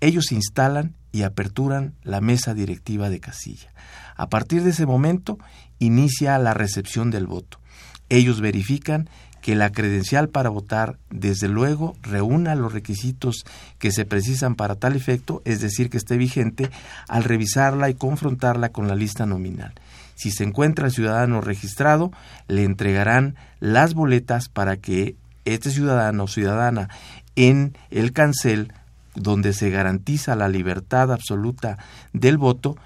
[0.01, 3.73] Ellos instalan y aperturan la mesa directiva de casilla.
[4.17, 5.39] A partir de ese momento
[5.79, 7.61] inicia la recepción del voto.
[8.09, 9.09] Ellos verifican
[9.43, 13.45] que la credencial para votar, desde luego, reúna los requisitos
[13.79, 16.71] que se precisan para tal efecto, es decir, que esté vigente,
[17.09, 19.75] al revisarla y confrontarla con la lista nominal.
[20.15, 22.13] Si se encuentra el ciudadano registrado,
[22.47, 26.89] le entregarán las boletas para que este ciudadano o ciudadana
[27.35, 28.73] en el cancel,
[29.17, 31.79] donde se garantiza la libertad absoluta
[32.13, 32.77] del voto,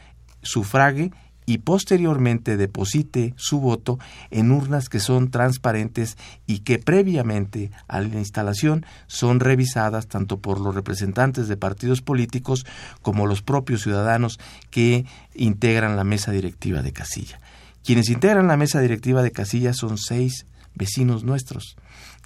[0.43, 1.13] sufrague
[1.47, 3.99] y posteriormente deposite su voto
[4.31, 10.61] en urnas que son transparentes y que previamente a la instalación son revisadas tanto por
[10.61, 12.67] los representantes de partidos políticos
[13.01, 14.39] como los propios ciudadanos
[14.71, 17.41] que integran la mesa directiva de casilla.
[17.85, 21.77] Quienes integran la mesa directiva de casilla son seis vecinos nuestros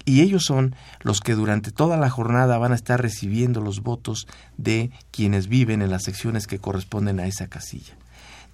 [0.03, 4.27] y ellos son los que durante toda la jornada van a estar recibiendo los votos
[4.57, 7.95] de quienes viven en las secciones que corresponden a esa casilla.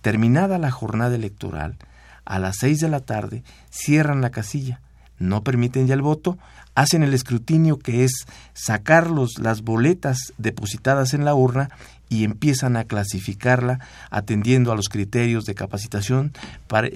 [0.07, 1.75] Terminada la jornada electoral,
[2.23, 4.79] a las seis de la tarde cierran la casilla,
[5.19, 6.37] no permiten ya el voto,
[6.75, 11.71] hacen el escrutinio que es sacar las boletas depositadas en la urna
[12.07, 16.31] y empiezan a clasificarla atendiendo a los criterios de capacitación,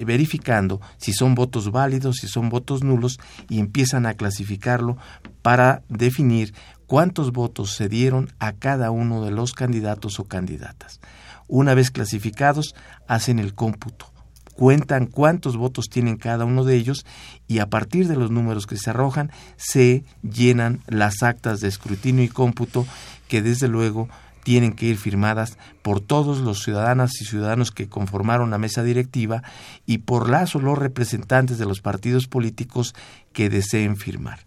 [0.06, 3.20] verificando si son votos válidos, si son votos nulos
[3.50, 4.96] y empiezan a clasificarlo
[5.42, 6.54] para definir
[6.86, 10.98] cuántos votos se dieron a cada uno de los candidatos o candidatas.
[11.48, 12.74] Una vez clasificados,
[13.06, 14.12] hacen el cómputo,
[14.54, 17.04] cuentan cuántos votos tienen cada uno de ellos
[17.48, 22.24] y a partir de los números que se arrojan se llenan las actas de escrutinio
[22.24, 22.86] y cómputo
[23.28, 24.08] que desde luego
[24.42, 29.42] tienen que ir firmadas por todos los ciudadanas y ciudadanos que conformaron la mesa directiva
[29.86, 32.94] y por las o los representantes de los partidos políticos
[33.32, 34.40] que deseen firmar.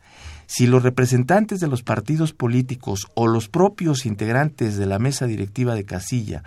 [0.48, 5.74] Si los representantes de los partidos políticos o los propios integrantes de la mesa directiva
[5.74, 6.44] de casilla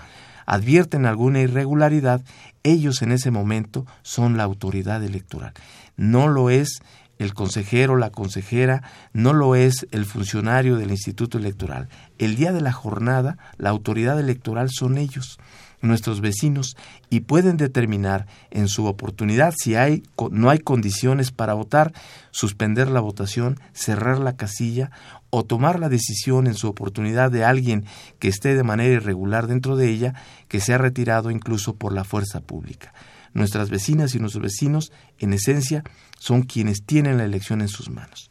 [0.48, 2.22] advierten alguna irregularidad,
[2.62, 5.52] ellos en ese momento son la autoridad electoral.
[5.98, 6.80] No lo es
[7.18, 8.82] el consejero, la consejera,
[9.12, 11.90] no lo es el funcionario del Instituto Electoral.
[12.16, 15.38] El día de la jornada, la autoridad electoral son ellos,
[15.82, 16.78] nuestros vecinos,
[17.10, 21.92] y pueden determinar en su oportunidad si hay, no hay condiciones para votar,
[22.30, 24.92] suspender la votación, cerrar la casilla
[25.30, 27.84] o tomar la decisión en su oportunidad de alguien
[28.18, 30.14] que esté de manera irregular dentro de ella,
[30.48, 32.92] que sea retirado incluso por la fuerza pública.
[33.34, 35.84] Nuestras vecinas y nuestros vecinos, en esencia,
[36.18, 38.30] son quienes tienen la elección en sus manos.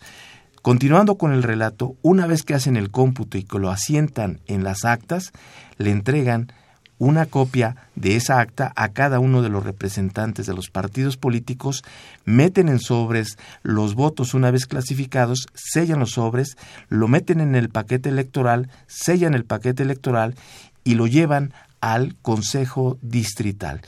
[0.62, 4.64] Continuando con el relato, una vez que hacen el cómputo y que lo asientan en
[4.64, 5.32] las actas,
[5.78, 6.52] le entregan
[7.00, 11.84] una copia de esa acta a cada uno de los representantes de los partidos políticos,
[12.26, 16.58] meten en sobres los votos una vez clasificados, sellan los sobres,
[16.90, 20.36] lo meten en el paquete electoral, sellan el paquete electoral
[20.84, 23.82] y lo llevan al Consejo Distrital.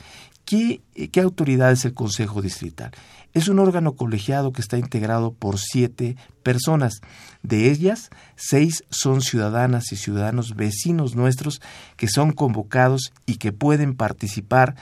[0.44, 0.80] ¿Qué,
[1.12, 2.90] qué autoridad es el Consejo Distrital?
[3.32, 7.00] Es un órgano colegiado que está integrado por siete personas.
[7.42, 11.60] De ellas, seis son ciudadanas y ciudadanos vecinos nuestros
[11.96, 14.74] que son convocados y que pueden participar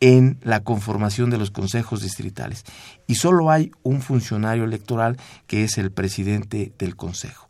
[0.00, 2.64] en la conformación de los consejos distritales.
[3.06, 7.46] Y solo hay un funcionario electoral que es el presidente del consejo.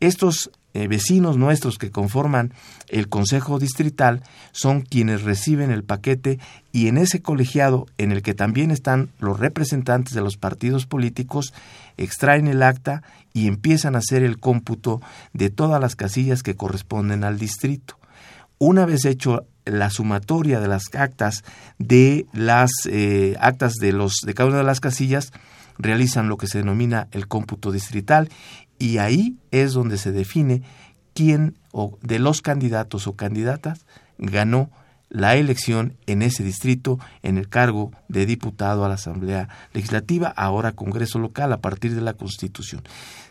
[0.00, 2.52] Estos eh, vecinos nuestros que conforman
[2.88, 6.38] el Consejo Distrital son quienes reciben el paquete
[6.72, 11.52] y en ese colegiado en el que también están los representantes de los partidos políticos
[11.96, 13.02] extraen el acta
[13.32, 15.00] y empiezan a hacer el cómputo
[15.32, 17.98] de todas las casillas que corresponden al distrito.
[18.58, 21.44] Una vez hecho la sumatoria de las actas
[21.78, 25.32] de las eh, actas de los de cada una de las casillas
[25.78, 28.28] realizan lo que se denomina el cómputo distrital
[28.80, 30.62] y ahí es donde se define
[31.14, 33.86] quién o de los candidatos o candidatas
[34.18, 34.70] ganó
[35.10, 40.72] la elección en ese distrito en el cargo de diputado a la Asamblea Legislativa, ahora
[40.72, 42.82] Congreso local a partir de la Constitución.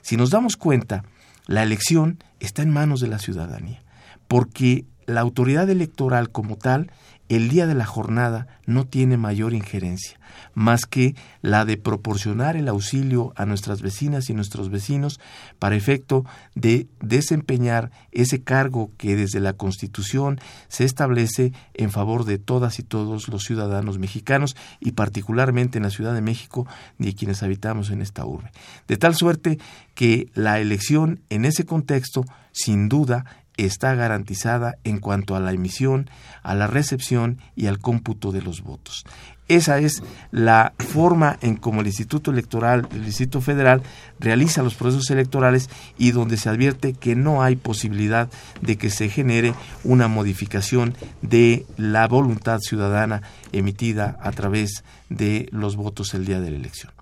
[0.01, 1.03] Si nos damos cuenta,
[1.47, 3.81] la elección está en manos de la ciudadanía,
[4.27, 6.91] porque la autoridad electoral como tal
[7.30, 10.19] el día de la jornada no tiene mayor injerencia,
[10.55, 15.19] más que la de proporcionar el auxilio a nuestras vecinas y nuestros vecinos
[15.59, 16.25] para efecto
[16.55, 22.84] de desempeñar ese cargo que desde la Constitución se establece en favor de todas y
[22.84, 26.67] todos los ciudadanos mexicanos y particularmente en la Ciudad de México
[26.97, 28.51] de quienes habitamos en esta urbe.
[28.88, 29.59] De tal suerte
[29.93, 33.25] que la elección en ese contexto, sin duda,
[33.66, 36.10] está garantizada en cuanto a la emisión,
[36.43, 39.05] a la recepción y al cómputo de los votos.
[39.49, 43.82] Esa es la forma en como el Instituto Electoral, el Instituto Federal,
[44.20, 48.30] realiza los procesos electorales y donde se advierte que no hay posibilidad
[48.62, 55.76] de que se genere una modificación de la voluntad ciudadana emitida a través de los
[55.76, 56.93] votos el día de la elección.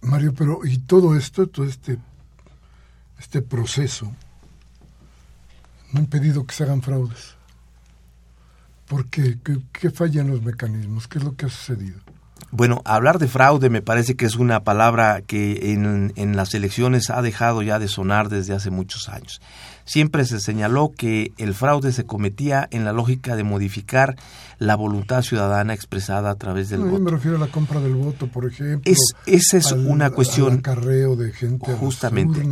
[0.00, 1.98] Mario, pero ¿y todo esto, todo este,
[3.18, 4.10] este proceso,
[5.94, 7.36] no ha impedido que se hagan fraudes.
[8.88, 9.38] ¿Por qué?
[9.72, 11.06] ¿Qué, fallan los mecanismos?
[11.06, 12.00] ¿Qué es lo que ha sucedido?
[12.50, 17.10] Bueno, hablar de fraude me parece que es una palabra que en, en, las elecciones
[17.10, 19.40] ha dejado ya de sonar desde hace muchos años.
[19.84, 24.16] Siempre se señaló que el fraude se cometía en la lógica de modificar
[24.58, 27.00] la voluntad ciudadana expresada a través del voto.
[27.00, 28.90] me refiero a la compra del voto, por ejemplo.
[28.90, 30.60] Es, esa es una cuestión.
[30.60, 32.42] carreo de gente justamente.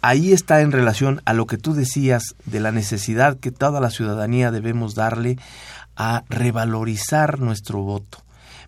[0.00, 3.90] Ahí está en relación a lo que tú decías de la necesidad que toda la
[3.90, 5.38] ciudadanía debemos darle
[5.96, 8.18] a revalorizar nuestro voto.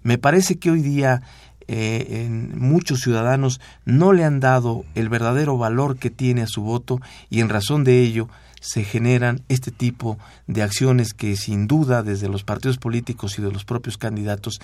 [0.02, 1.22] Me parece que hoy día
[1.69, 6.62] eh, en muchos ciudadanos no le han dado el verdadero valor que tiene a su
[6.62, 7.01] voto
[7.31, 8.29] y en razón de ello
[8.61, 13.53] se generan este tipo de acciones que sin duda desde los partidos políticos y de
[13.53, 14.61] los propios candidatos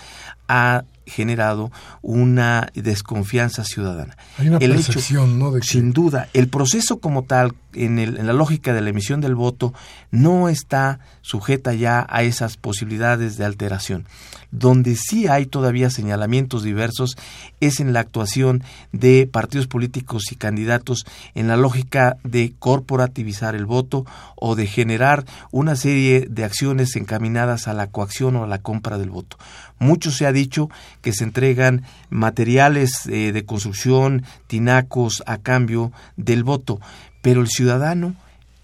[0.49, 4.17] ha generado una desconfianza ciudadana.
[4.39, 5.53] Hay una percepción, ¿no?
[5.63, 9.73] Sin duda, el proceso como tal, en, en la lógica de la emisión del voto,
[10.11, 14.07] no está sujeta ya a esas posibilidades de alteración.
[14.51, 17.17] Donde sí hay todavía señalamientos diversos
[17.61, 23.65] es en la actuación de partidos políticos y candidatos en la lógica de corporativizar el
[23.65, 24.05] voto
[24.37, 28.99] o de generar una serie de acciones encaminadas a la coacción o a la compra
[28.99, 29.39] del voto.
[29.83, 30.70] Mucho se ha dicho
[31.01, 36.80] que se entregan materiales eh, de construcción, tinacos a cambio del voto,
[37.20, 38.14] pero el ciudadano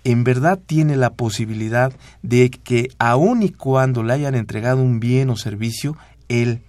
[0.04, 1.92] en verdad tiene la posibilidad
[2.22, 5.96] de que aun y cuando le hayan entregado un bien o servicio,
[6.28, 6.60] él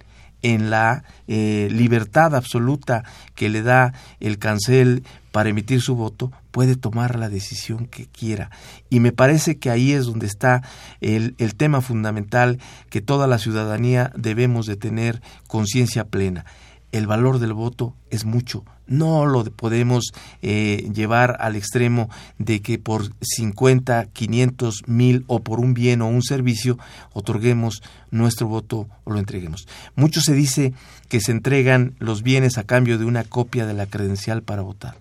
[0.42, 3.04] en la eh, libertad absoluta
[3.36, 8.50] que le da el cancel para emitir su voto, puede tomar la decisión que quiera.
[8.88, 10.62] Y me parece que ahí es donde está
[11.00, 16.44] el, el tema fundamental que toda la ciudadanía debemos de tener conciencia plena.
[16.92, 22.78] El valor del voto es mucho, no lo podemos eh, llevar al extremo de que
[22.78, 26.76] por 50, 500, mil o por un bien o un servicio
[27.12, 29.68] otorguemos nuestro voto o lo entreguemos.
[29.94, 30.74] Mucho se dice
[31.08, 34.96] que se entregan los bienes a cambio de una copia de la credencial para votar.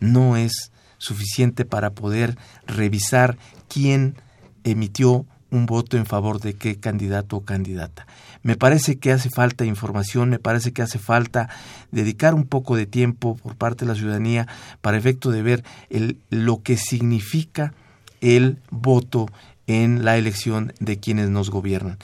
[0.00, 2.36] No es suficiente para poder
[2.66, 3.38] revisar
[3.68, 4.16] quién
[4.64, 8.06] emitió un voto en favor de qué candidato o candidata.
[8.42, 11.48] Me parece que hace falta información, me parece que hace falta
[11.90, 14.46] dedicar un poco de tiempo por parte de la ciudadanía
[14.80, 17.72] para efecto de ver el, lo que significa
[18.20, 19.26] el voto
[19.66, 21.98] en la elección de quienes nos gobiernan.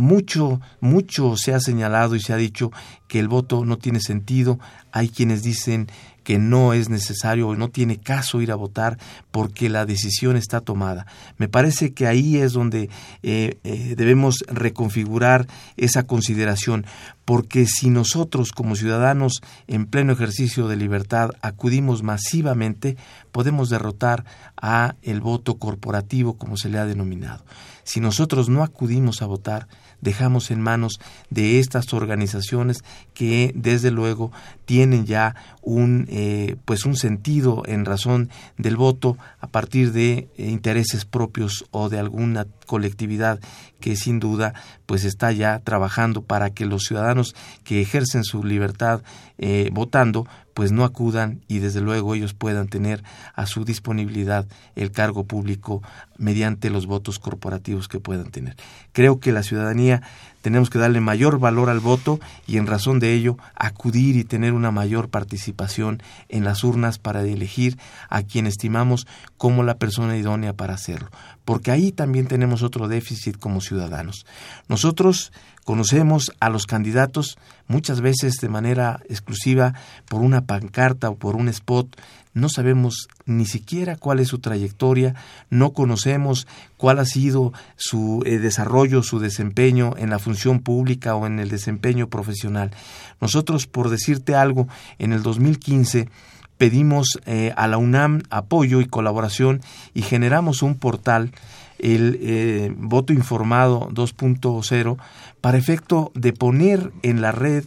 [0.00, 2.72] Mucho, mucho se ha señalado y se ha dicho
[3.06, 4.58] que el voto no tiene sentido.
[4.92, 5.88] Hay quienes dicen
[6.24, 8.96] que no es necesario o no tiene caso ir a votar
[9.30, 11.04] porque la decisión está tomada.
[11.36, 12.88] Me parece que ahí es donde
[13.22, 15.46] eh, eh, debemos reconfigurar
[15.76, 16.86] esa consideración,
[17.26, 22.96] porque si nosotros como ciudadanos en pleno ejercicio de libertad acudimos masivamente,
[23.32, 24.24] podemos derrotar
[24.56, 27.44] a el voto corporativo como se le ha denominado.
[27.84, 29.66] Si nosotros no acudimos a votar,
[30.00, 32.84] dejamos en manos de estas organizaciones
[33.14, 34.32] que desde luego
[34.70, 40.46] tienen ya un eh, pues un sentido en razón del voto a partir de eh,
[40.46, 43.40] intereses propios o de alguna colectividad
[43.80, 44.54] que sin duda
[44.86, 49.02] pues está ya trabajando para que los ciudadanos que ejercen su libertad
[49.38, 53.02] eh, votando pues no acudan y desde luego ellos puedan tener
[53.34, 54.46] a su disponibilidad
[54.76, 55.82] el cargo público
[56.16, 58.56] mediante los votos corporativos que puedan tener.
[58.92, 60.02] Creo que la ciudadanía
[60.40, 64.52] tenemos que darle mayor valor al voto y en razón de ello acudir y tener
[64.52, 67.78] una mayor participación en las urnas para elegir
[68.08, 71.10] a quien estimamos como la persona idónea para hacerlo.
[71.44, 74.26] Porque ahí también tenemos otro déficit como ciudadanos.
[74.68, 75.32] Nosotros
[75.64, 77.38] conocemos a los candidatos
[77.68, 79.74] muchas veces de manera exclusiva
[80.08, 81.96] por una pancarta o por un spot
[82.32, 85.14] no sabemos ni siquiera cuál es su trayectoria,
[85.50, 91.26] no conocemos cuál ha sido su eh, desarrollo, su desempeño en la función pública o
[91.26, 92.70] en el desempeño profesional.
[93.20, 94.68] Nosotros, por decirte algo,
[94.98, 96.08] en el 2015
[96.56, 99.60] pedimos eh, a la UNAM apoyo y colaboración
[99.94, 101.32] y generamos un portal
[101.78, 104.98] el eh, voto informado 2.0
[105.40, 107.64] para efecto de poner en la red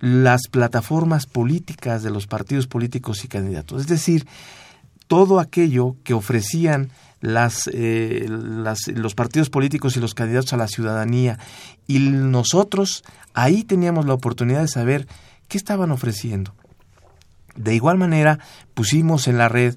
[0.00, 3.82] las plataformas políticas de los partidos políticos y candidatos.
[3.82, 4.26] Es decir,
[5.06, 6.90] todo aquello que ofrecían
[7.20, 11.38] las, eh, los partidos políticos y los candidatos a la ciudadanía.
[11.86, 15.06] Y nosotros ahí teníamos la oportunidad de saber
[15.48, 16.54] qué estaban ofreciendo.
[17.56, 18.38] De igual manera,
[18.74, 19.74] pusimos en la red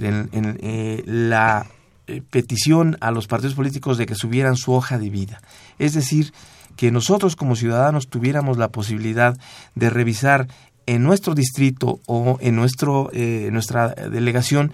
[0.00, 0.30] en,
[0.62, 1.66] eh, la
[2.06, 5.42] eh, petición a los partidos políticos de que subieran su hoja de vida.
[5.78, 6.32] Es decir,
[6.78, 9.36] que nosotros como ciudadanos tuviéramos la posibilidad
[9.74, 10.46] de revisar
[10.86, 14.72] en nuestro distrito o en nuestro, eh, nuestra delegación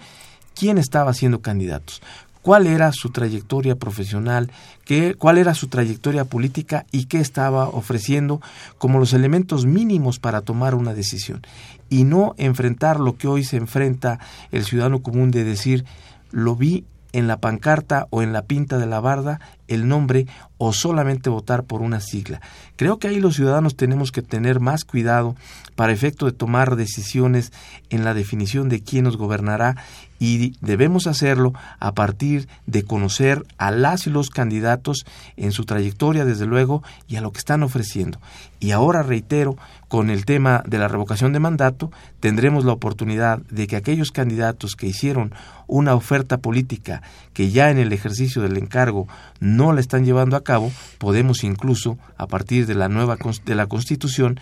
[0.53, 2.03] quién estaba siendo candidatos,
[2.43, 4.51] cuál era su trayectoria profesional,
[4.85, 8.39] qué, cuál era su trayectoria política y qué estaba ofreciendo
[8.77, 11.41] como los elementos mínimos para tomar una decisión.
[11.89, 14.19] Y no enfrentar lo que hoy se enfrenta
[14.51, 15.85] el ciudadano común de decir,
[16.29, 16.85] lo vi
[17.15, 19.39] en la pancarta o en la pinta de la barda
[19.69, 22.41] el nombre o solamente votar por una sigla.
[22.75, 25.35] Creo que ahí los ciudadanos tenemos que tener más cuidado
[25.75, 27.51] para efecto de tomar decisiones
[27.89, 29.75] en la definición de quién nos gobernará
[30.19, 35.05] y debemos hacerlo a partir de conocer a las y los candidatos
[35.35, 38.19] en su trayectoria, desde luego, y a lo que están ofreciendo.
[38.59, 39.57] Y ahora reitero,
[39.89, 44.75] con el tema de la revocación de mandato, tendremos la oportunidad de que aquellos candidatos
[44.75, 45.33] que hicieron
[45.67, 47.01] una oferta política
[47.33, 49.07] que ya en el ejercicio del encargo
[49.39, 53.67] no la están llevando a cabo, podemos incluso, a partir de la nueva de la
[53.67, 54.39] Constitución,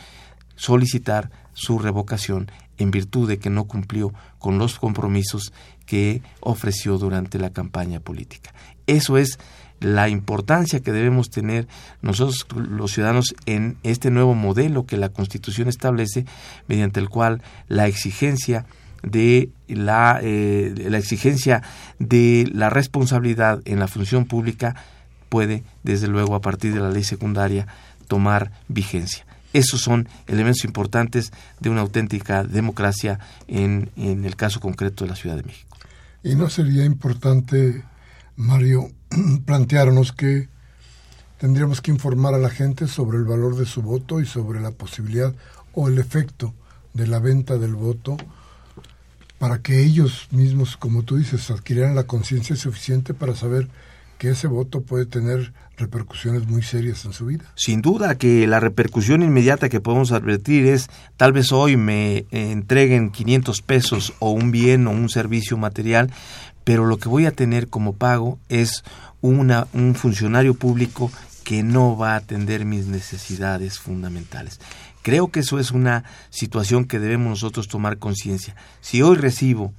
[0.56, 5.54] solicitar su revocación en virtud de que no cumplió con los compromisos
[5.86, 8.54] que ofreció durante la campaña política.
[8.88, 9.40] Eso es
[9.80, 11.68] la importancia que debemos tener
[12.02, 16.26] nosotros los ciudadanos en este nuevo modelo que la Constitución establece,
[16.68, 18.66] mediante el cual la exigencia
[19.04, 21.62] de la, eh, la exigencia
[22.00, 24.76] de la responsabilidad en la función pública
[25.28, 27.68] puede, desde luego, a partir de la ley secundaria,
[28.08, 29.26] tomar vigencia.
[29.54, 35.38] Esos son elementos importantes de una auténtica democracia en, el caso concreto de la Ciudad
[35.38, 35.78] de México.
[36.24, 37.84] ¿Y no sería importante,
[38.36, 38.90] Mario,
[39.46, 40.50] plantearnos que
[41.38, 44.72] tendríamos que informar a la gente sobre el valor de su voto y sobre la
[44.72, 45.34] posibilidad
[45.74, 46.54] o el efecto
[46.94, 48.18] de la venta del voto
[49.44, 53.68] para que ellos mismos, como tú dices, adquirieran la conciencia suficiente para saber
[54.18, 55.54] que ese voto puede tener
[55.84, 57.46] repercusiones muy serias en su vida.
[57.56, 63.12] Sin duda que la repercusión inmediata que podemos advertir es tal vez hoy me entreguen
[63.12, 66.12] 500 pesos o un bien o un servicio material,
[66.64, 68.84] pero lo que voy a tener como pago es
[69.22, 71.12] una, un funcionario público
[71.44, 74.60] que no va a atender mis necesidades fundamentales.
[75.02, 78.56] Creo que eso es una situación que debemos nosotros tomar conciencia.
[78.80, 79.74] Si hoy recibo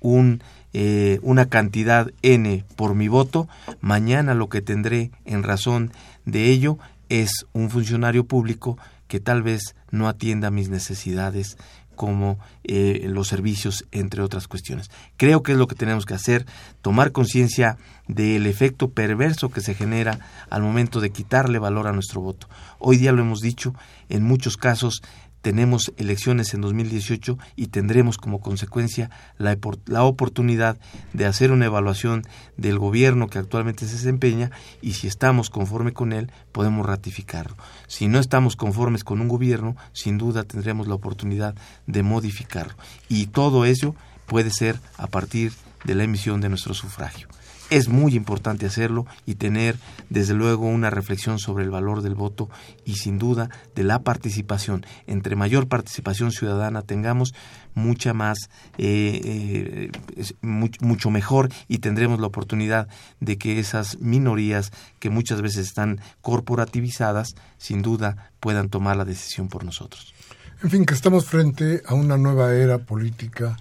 [0.00, 0.42] un,
[0.74, 3.48] eh, una cantidad N por mi voto,
[3.80, 5.92] mañana lo que tendré en razón
[6.26, 11.56] de ello es un funcionario público que tal vez no atienda mis necesidades
[11.94, 14.90] como eh, los servicios, entre otras cuestiones.
[15.16, 16.44] Creo que es lo que tenemos que hacer,
[16.82, 20.18] tomar conciencia del efecto perverso que se genera
[20.50, 22.48] al momento de quitarle valor a nuestro voto.
[22.80, 23.74] Hoy día lo hemos dicho,
[24.08, 25.02] en muchos casos
[25.44, 30.78] tenemos elecciones en 2018 y tendremos como consecuencia la, la, oportunidad
[31.12, 32.22] de hacer una evaluación
[32.56, 37.58] del gobierno que actualmente se desempeña y si estamos conforme con él podemos ratificarlo.
[37.88, 41.54] Si no estamos conformes con un gobierno, sin duda tendremos la oportunidad
[41.86, 42.74] de modificarlo.
[43.10, 45.52] Y todo ello puede ser a partir
[45.84, 47.28] de la emisión de nuestro sufragio.
[47.70, 49.76] Es muy importante hacerlo y tener,
[50.10, 52.50] desde luego, una reflexión sobre el valor del voto
[52.84, 54.84] y, sin duda, de la participación.
[55.06, 57.34] Entre mayor participación ciudadana tengamos,
[57.74, 62.88] mucha más, eh, eh, mucho mejor y tendremos la oportunidad
[63.20, 69.48] de que esas minorías que muchas veces están corporativizadas, sin duda, puedan tomar la decisión
[69.48, 70.14] por nosotros.
[70.62, 73.56] En fin, que estamos frente a una nueva era política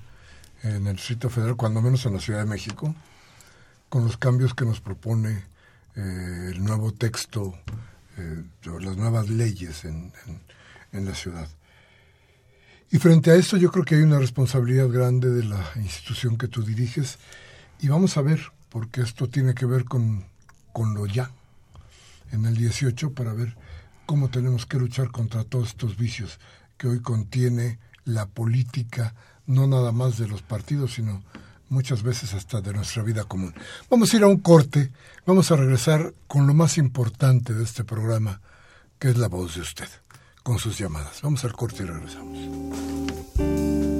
[0.62, 2.93] en el Distrito Federal, cuando menos en la Ciudad de México
[3.94, 5.44] con los cambios que nos propone
[5.96, 7.54] eh, el nuevo texto,
[8.18, 8.44] eh,
[8.82, 10.12] las nuevas leyes en,
[10.94, 11.48] en, la ciudad.
[12.89, 16.48] Y frente a esto yo creo que hay una responsabilidad grande de la institución que
[16.48, 17.20] tú diriges
[17.82, 20.26] y vamos a ver, porque esto tiene que ver con,
[20.72, 21.30] con lo ya
[22.32, 23.56] en el 18 para ver
[24.08, 26.39] cómo tenemos que luchar contra todos estos vicios
[26.78, 29.14] que hoy contiene la política,
[29.46, 31.22] no nada más de los partidos, sino
[31.74, 33.54] muchas veces hasta de nuestra vida común.
[33.90, 34.92] Vamos a ir a un corte,
[35.26, 38.42] vamos a regresar con lo más importante de este programa,
[39.00, 39.90] que es la voz de usted,
[40.44, 41.22] con sus llamadas.
[41.22, 43.93] Vamos al corte y regresamos.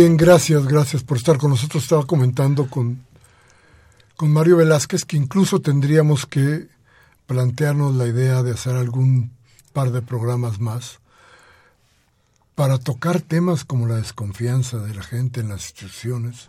[0.00, 1.82] Bien, gracias, gracias por estar con nosotros.
[1.82, 3.04] Estaba comentando con,
[4.16, 6.68] con Mario Velázquez que incluso tendríamos que
[7.26, 9.30] plantearnos la idea de hacer algún
[9.74, 11.00] par de programas más
[12.54, 16.48] para tocar temas como la desconfianza de la gente en las instituciones,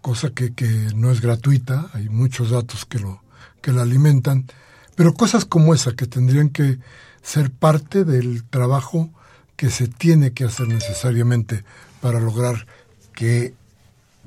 [0.00, 3.22] cosa que, que no es gratuita, hay muchos datos que, lo,
[3.60, 4.46] que la alimentan,
[4.94, 6.78] pero cosas como esa que tendrían que
[7.20, 9.10] ser parte del trabajo
[9.56, 11.64] que se tiene que hacer necesariamente
[12.00, 12.66] para lograr
[13.14, 13.54] que,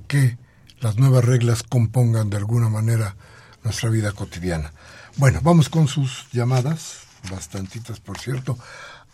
[0.08, 0.38] que
[0.82, 3.16] las nuevas reglas compongan de alguna manera
[3.64, 4.72] nuestra vida cotidiana.
[5.18, 8.58] Bueno, vamos con sus llamadas, bastantitas por cierto.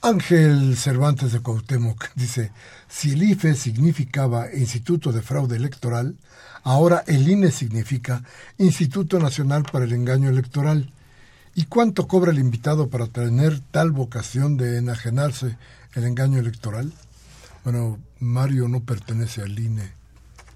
[0.01, 2.51] Ángel Cervantes de Cuauhtémoc dice,
[2.87, 6.15] si el IFE significaba Instituto de Fraude Electoral,
[6.63, 8.23] ahora el INE significa
[8.57, 10.91] Instituto Nacional para el Engaño Electoral.
[11.55, 15.57] ¿Y cuánto cobra el invitado para tener tal vocación de enajenarse
[15.93, 16.91] el engaño electoral?
[17.65, 19.91] Bueno, Mario no pertenece al INE,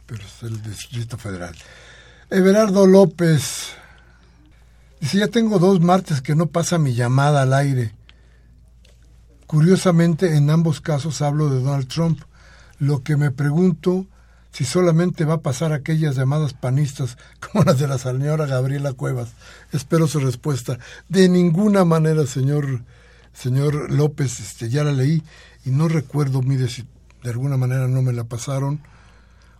[0.05, 1.55] pero es el Distrito Federal.
[2.29, 3.69] Everardo López
[5.01, 7.95] dice, ya tengo dos martes que no pasa mi llamada al aire.
[9.47, 12.21] Curiosamente, en ambos casos hablo de Donald Trump.
[12.77, 14.05] Lo que me pregunto
[14.51, 19.29] si solamente va a pasar aquellas llamadas panistas como las de la señora Gabriela Cuevas.
[19.71, 20.77] Espero su respuesta.
[21.07, 22.83] De ninguna manera, señor
[23.33, 25.23] señor López, este, ya la leí
[25.65, 26.85] y no recuerdo, mire, si
[27.23, 28.81] de alguna manera no me la pasaron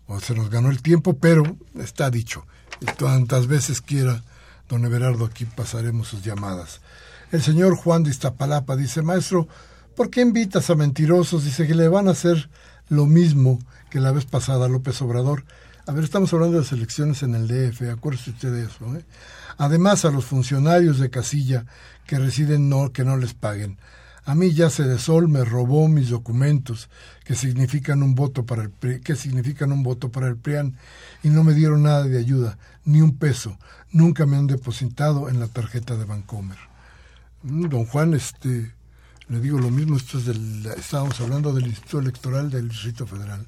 [0.07, 1.43] o se nos ganó el tiempo, pero
[1.75, 2.45] está dicho.
[2.81, 4.23] Y tantas veces quiera,
[4.67, 6.81] don Everardo, aquí pasaremos sus llamadas.
[7.31, 9.47] El señor Juan de Iztapalapa dice, maestro,
[9.95, 11.45] ¿por qué invitas a mentirosos?
[11.45, 12.49] Dice que le van a hacer
[12.87, 15.43] lo mismo que la vez pasada López Obrador.
[15.85, 18.95] A ver, estamos hablando de las elecciones en el DF, acuérdese usted de eso.
[18.95, 19.05] ¿eh?
[19.57, 21.65] Además, a los funcionarios de casilla
[22.05, 23.77] que residen no, que no les paguen.
[24.29, 26.87] A mí ya se de sol me robó mis documentos
[27.25, 30.77] que significan un voto para el que significan un voto para el PRIAN
[31.23, 33.57] y no me dieron nada de ayuda, ni un peso.
[33.91, 36.59] Nunca me han depositado en la tarjeta de Bancomer.
[37.41, 38.71] Mm, don Juan, este,
[39.29, 43.47] le digo lo mismo, esto es del, estábamos hablando del Instituto Electoral del Distrito Federal.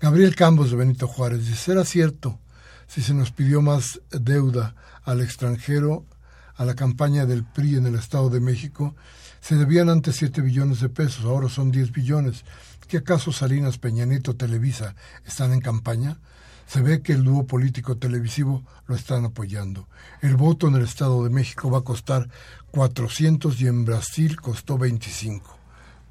[0.00, 2.38] Gabriel Campos de Benito Juárez dice, ¿será cierto
[2.86, 6.06] si se nos pidió más deuda al extranjero
[6.54, 8.94] a la campaña del PRI en el Estado de México?
[9.40, 12.44] Se debían antes 7 billones de pesos, ahora son 10 billones.
[12.88, 16.18] ¿Qué acaso Salinas, Peña Nieto, Televisa están en campaña?
[16.66, 19.88] Se ve que el dúo político televisivo lo están apoyando.
[20.20, 22.28] El voto en el Estado de México va a costar
[22.70, 25.58] 400 y en Brasil costó 25.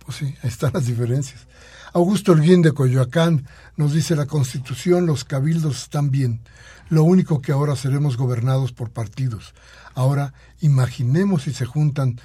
[0.06, 1.48] Pues sí, ahí están las diferencias.
[1.94, 6.42] Augusto Holguín de Coyoacán nos dice la Constitución, los cabildos están bien.
[6.90, 9.54] Lo único que ahora seremos gobernados por partidos.
[9.96, 12.20] Ahora imaginemos si se juntan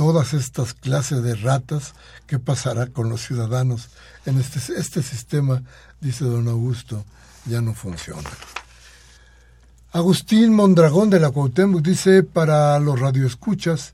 [0.00, 1.92] todas estas clases de ratas,
[2.26, 3.90] ¿qué pasará con los ciudadanos?
[4.24, 5.62] En este, este sistema,
[6.00, 7.04] dice don Augusto,
[7.44, 8.30] ya no funciona.
[9.92, 13.92] Agustín Mondragón de la Cuauhtémoc dice para los radioescuchas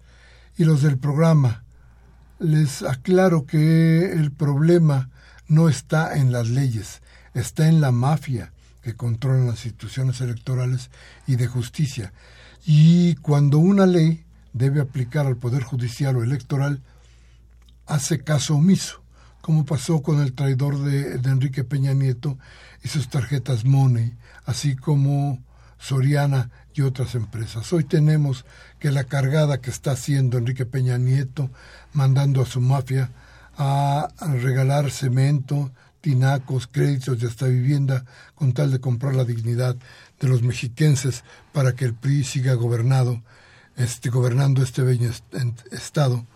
[0.57, 1.65] y los del programa,
[2.39, 5.11] les aclaro que el problema
[5.49, 7.03] no está en las leyes,
[7.35, 10.89] está en la mafia que controla las instituciones electorales
[11.27, 12.13] y de justicia.
[12.65, 14.26] Y cuando una ley
[14.57, 16.83] debe aplicar al Poder Judicial o Electoral,
[17.87, 19.03] hace caso omiso,
[19.41, 22.39] como pasó con el traidor de, de Enrique Peña Nieto
[22.83, 25.43] y sus tarjetas Money, así como
[25.79, 27.73] Soriana y otras empresas.
[27.73, 28.45] Hoy tenemos
[28.79, 31.51] que la cargada que está haciendo Enrique Peña Nieto,
[31.93, 33.11] mandando a su mafia
[33.57, 34.09] a,
[34.41, 38.05] regalar cemento, tinacos, créditos y hasta vivienda
[38.35, 39.77] con tal de comprar la dignidad
[40.21, 43.23] de los mexiquenses para que el PRI siga gobernado,
[43.77, 45.11] este, gobernando este bello
[45.71, 46.27] estado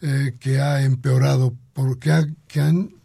[0.00, 3.02] eh, que ha empeorado, porque que han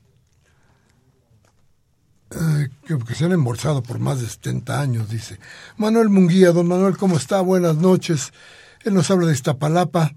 [2.32, 5.40] eh, que, se han embolsado por más de 70 años, dice.
[5.78, 7.40] Manuel Munguía, don Manuel, ¿cómo está?
[7.42, 8.34] Buenas noches.
[8.84, 10.14] Él nos habla de Iztapalapa.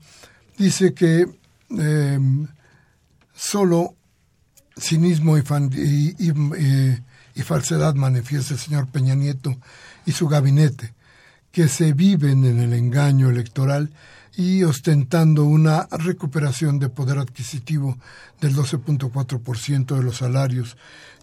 [0.59, 1.27] Dice que
[1.71, 2.49] em,
[3.35, 3.95] solo
[4.77, 7.03] cinismo y, eh,
[7.35, 9.57] y, falsedad manifiesta el señor Peña Nieto
[10.05, 10.95] y su gabinete,
[11.53, 13.91] que se viven en el engaño electoral
[14.37, 17.99] y ostentando una recuperación de poder adquisitivo
[18.41, 20.77] del 12.4% de los salarios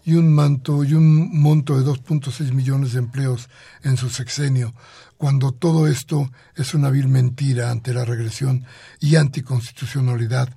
[0.04, 3.48] y un manto y un monto de 2.6 millones de empleos
[3.82, 4.74] en su sexenio,
[5.16, 8.64] cuando todo esto es una vil mentira ante la regresión
[9.00, 10.48] y anticonstitucionalidad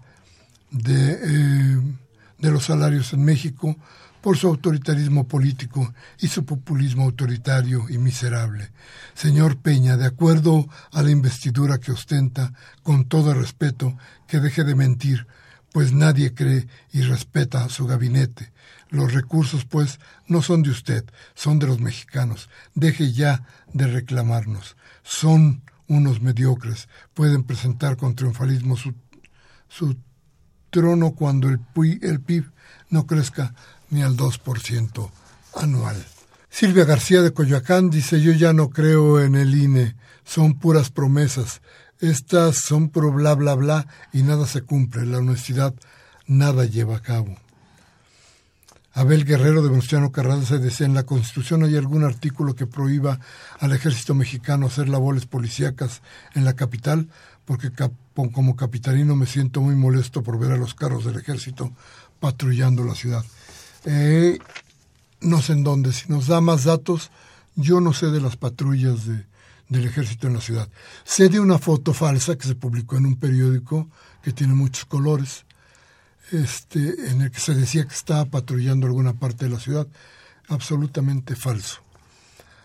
[0.70, 1.82] de, eh,
[2.38, 3.76] de los salarios en México
[4.22, 8.72] por su autoritarismo político y su populismo autoritario y miserable.
[9.14, 12.54] Señor Peña, de acuerdo a la investidura que ostenta,
[12.84, 13.98] con todo respeto,
[14.28, 15.28] que deje de mentir,
[15.72, 18.52] pues nadie cree y respeta a su gabinete.
[18.90, 22.50] Los recursos, pues, no son de usted, son de los mexicanos.
[22.76, 24.76] Deje ya de reclamarnos.
[25.02, 26.90] Son unos mediocres.
[27.14, 28.94] Pueden presentar con triunfalismo su,
[29.70, 29.98] su
[30.70, 31.60] trono cuando el,
[32.02, 32.52] el PIB
[32.90, 33.54] no crezca
[33.92, 35.12] ni al 2%
[35.56, 36.04] anual.
[36.50, 41.62] Silvia García de Coyoacán dice, yo ya no creo en el INE, son puras promesas.
[42.00, 45.06] Estas son por bla bla bla y nada se cumple.
[45.06, 45.74] La honestidad
[46.26, 47.38] nada lleva a cabo.
[48.94, 53.20] Abel Guerrero de Venustiano Carranza dice, en la Constitución hay algún artículo que prohíba
[53.60, 56.02] al ejército mexicano hacer labores policíacas
[56.36, 57.08] en la capital,
[57.46, 57.72] porque
[58.14, 61.72] como capitalino me siento muy molesto por ver a los carros del ejército
[62.20, 63.24] patrullando la ciudad.
[63.86, 64.38] Eh,
[65.22, 67.12] no sé en dónde, si nos da más datos,
[67.56, 69.26] yo no sé de las patrullas de,
[69.70, 70.70] del ejército en la ciudad.
[71.04, 73.90] Sé de una foto falsa que se publicó en un periódico
[74.22, 75.46] que tiene muchos colores,
[76.32, 79.88] este, en el que se decía que estaba patrullando alguna parte de la ciudad.
[80.48, 81.82] Absolutamente falso.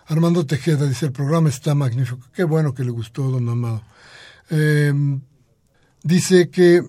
[0.07, 2.27] Armando Tejeda dice, el programa está magnífico.
[2.33, 3.83] Qué bueno que le gustó, don Amado.
[4.51, 5.21] Em,
[6.03, 6.83] dice que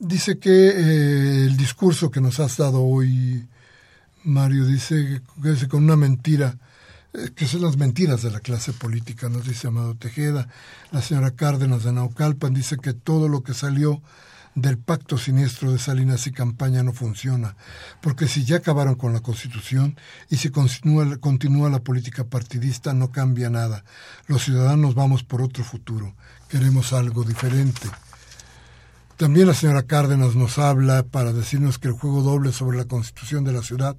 [0.00, 3.46] dice que eh, el discurso que nos has dado hoy,
[4.24, 6.56] Mario, dice que con una mentira
[7.12, 10.48] eh, que son las mentiras de la clase política, nos dice Amado Tejeda.
[10.90, 14.02] La señora Cárdenas de Naucalpan dice que todo lo que salió
[14.54, 17.54] del pacto siniestro de Salinas y campaña no funciona,
[18.00, 19.96] porque si ya acabaron con la Constitución
[20.28, 23.84] y si continúa, continúa la política partidista no cambia nada.
[24.26, 26.14] Los ciudadanos vamos por otro futuro,
[26.48, 27.88] queremos algo diferente.
[29.20, 33.44] También la señora Cárdenas nos habla para decirnos que el juego doble sobre la constitución
[33.44, 33.94] de la ciudad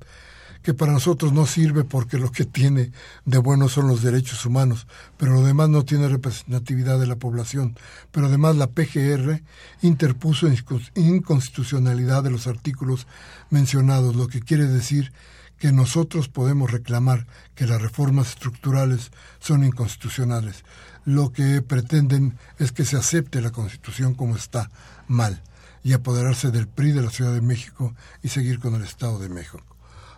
[0.63, 2.91] que para nosotros no sirve porque lo que tiene
[3.25, 7.77] de bueno son los derechos humanos, pero lo demás no tiene representatividad de la población.
[8.09, 9.43] Pero además la PGR
[9.83, 10.47] interpuso
[10.95, 13.05] inconstitucionalidad de los artículos
[13.51, 15.13] mencionados, lo que quiere decir
[15.59, 20.63] que nosotros podemos reclamar que las reformas estructurales son inconstitucionales.
[21.05, 24.71] Lo que pretenden es que se acepte la Constitución como está,
[25.11, 25.43] mal,
[25.83, 27.93] y apoderarse del PRI de la Ciudad de México
[28.23, 29.61] y seguir con el Estado de México.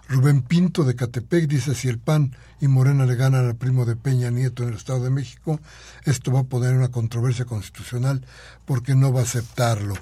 [0.09, 3.95] Rubén Pinto de Catepec dice si el PAN y Morena le ganan al primo de
[3.95, 5.59] Peña Nieto en el Estado de México,
[6.03, 8.25] esto va a poner una controversia constitucional
[8.65, 9.95] porque no va a aceptarlo.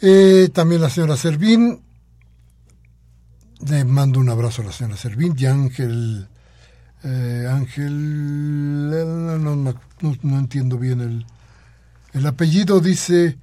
[0.00, 1.82] Eh, también la señora Servín,
[3.66, 6.28] le mando un abrazo a la señora Servín y Ángel,
[7.04, 8.90] eh, Ángel,
[9.42, 11.26] no, entiendo bien el,
[12.12, 13.38] el apellido, dice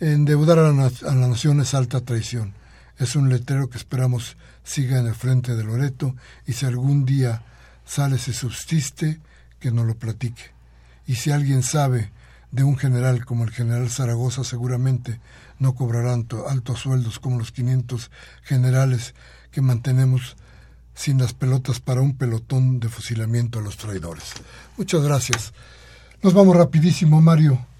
[0.00, 2.54] endeudar a la, a nación es alta traición.
[2.98, 6.14] Es un letrero que esperamos siga en el frente de Loreto
[6.46, 7.42] y si algún día
[7.84, 9.20] sale se subsiste,
[9.60, 10.52] que no lo platique.
[11.06, 12.10] Y si alguien sabe
[12.50, 15.20] de un general como el general Zaragoza, seguramente
[15.58, 18.10] no cobrarán altos sueldos como los 500
[18.42, 19.14] generales
[19.50, 20.36] que mantenemos
[20.94, 24.32] sin las pelotas para un pelotón de fusilamiento a los traidores.
[24.76, 25.52] Muchas gracias.
[26.22, 27.73] Nos vamos rapidísimo, Mario.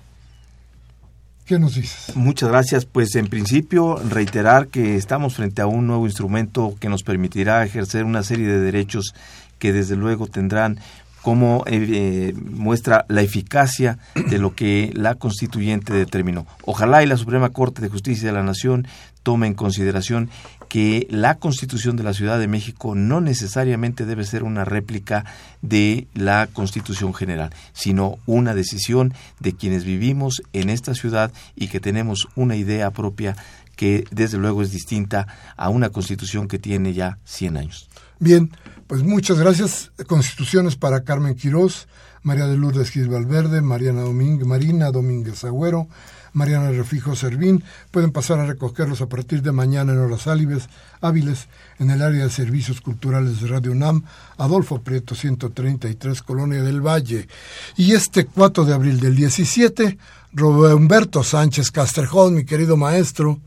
[1.44, 2.16] ¿Qué nos dices?
[2.16, 2.86] Muchas gracias.
[2.86, 8.04] Pues en principio reiterar que estamos frente a un nuevo instrumento que nos permitirá ejercer
[8.04, 9.14] una serie de derechos
[9.58, 10.80] que desde luego tendrán
[11.24, 13.96] como eh, eh, muestra la eficacia
[14.28, 16.46] de lo que la constituyente determinó.
[16.66, 18.86] Ojalá y la Suprema Corte de Justicia de la Nación
[19.22, 20.28] tome en consideración
[20.68, 25.24] que la Constitución de la Ciudad de México no necesariamente debe ser una réplica
[25.62, 31.80] de la Constitución General, sino una decisión de quienes vivimos en esta ciudad y que
[31.80, 33.34] tenemos una idea propia
[33.76, 37.88] que desde luego es distinta a una Constitución que tiene ya 100 años.
[38.20, 38.50] Bien,
[38.86, 39.92] pues muchas gracias.
[40.06, 41.88] Constituciones para Carmen Quirós,
[42.22, 45.88] María de Lourdes Gil Valverde, Mariana Domínguez, Marina Domínguez Agüero,
[46.32, 47.62] Mariana Refijo Servín.
[47.90, 52.30] Pueden pasar a recogerlos a partir de mañana en horas hábiles, en el área de
[52.30, 54.04] servicios culturales de Radio UNAM,
[54.36, 57.28] Adolfo Prieto 133, Colonia del Valle.
[57.76, 59.98] Y este 4 de abril del 17,
[60.36, 63.38] Humberto Sánchez Castrejón, mi querido maestro,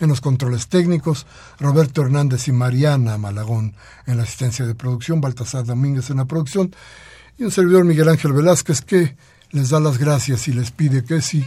[0.00, 1.26] en los controles técnicos,
[1.58, 3.74] Roberto Hernández y Mariana Malagón
[4.06, 6.74] en la asistencia de producción, Baltasar Domínguez en la producción,
[7.38, 9.16] y un servidor Miguel Ángel Velázquez que
[9.50, 11.44] les da las gracias y les pide que sí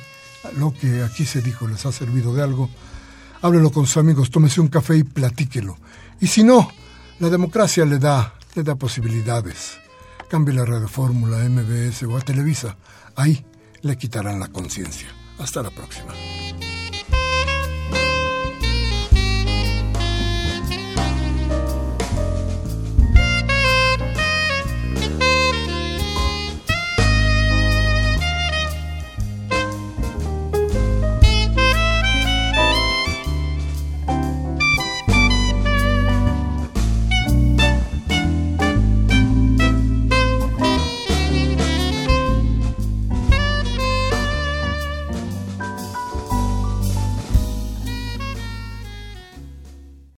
[0.58, 2.70] lo que aquí se dijo les ha servido de algo,
[3.42, 5.78] háblelo con sus amigos, tómese un café y platíquelo.
[6.20, 6.70] Y si no,
[7.20, 9.78] la democracia le da, le da posibilidades.
[10.30, 12.78] Cambie la radio fórmula, MBS o a Televisa.
[13.16, 13.46] Ahí
[13.82, 15.08] le quitarán la conciencia.
[15.40, 16.14] Hasta la próxima.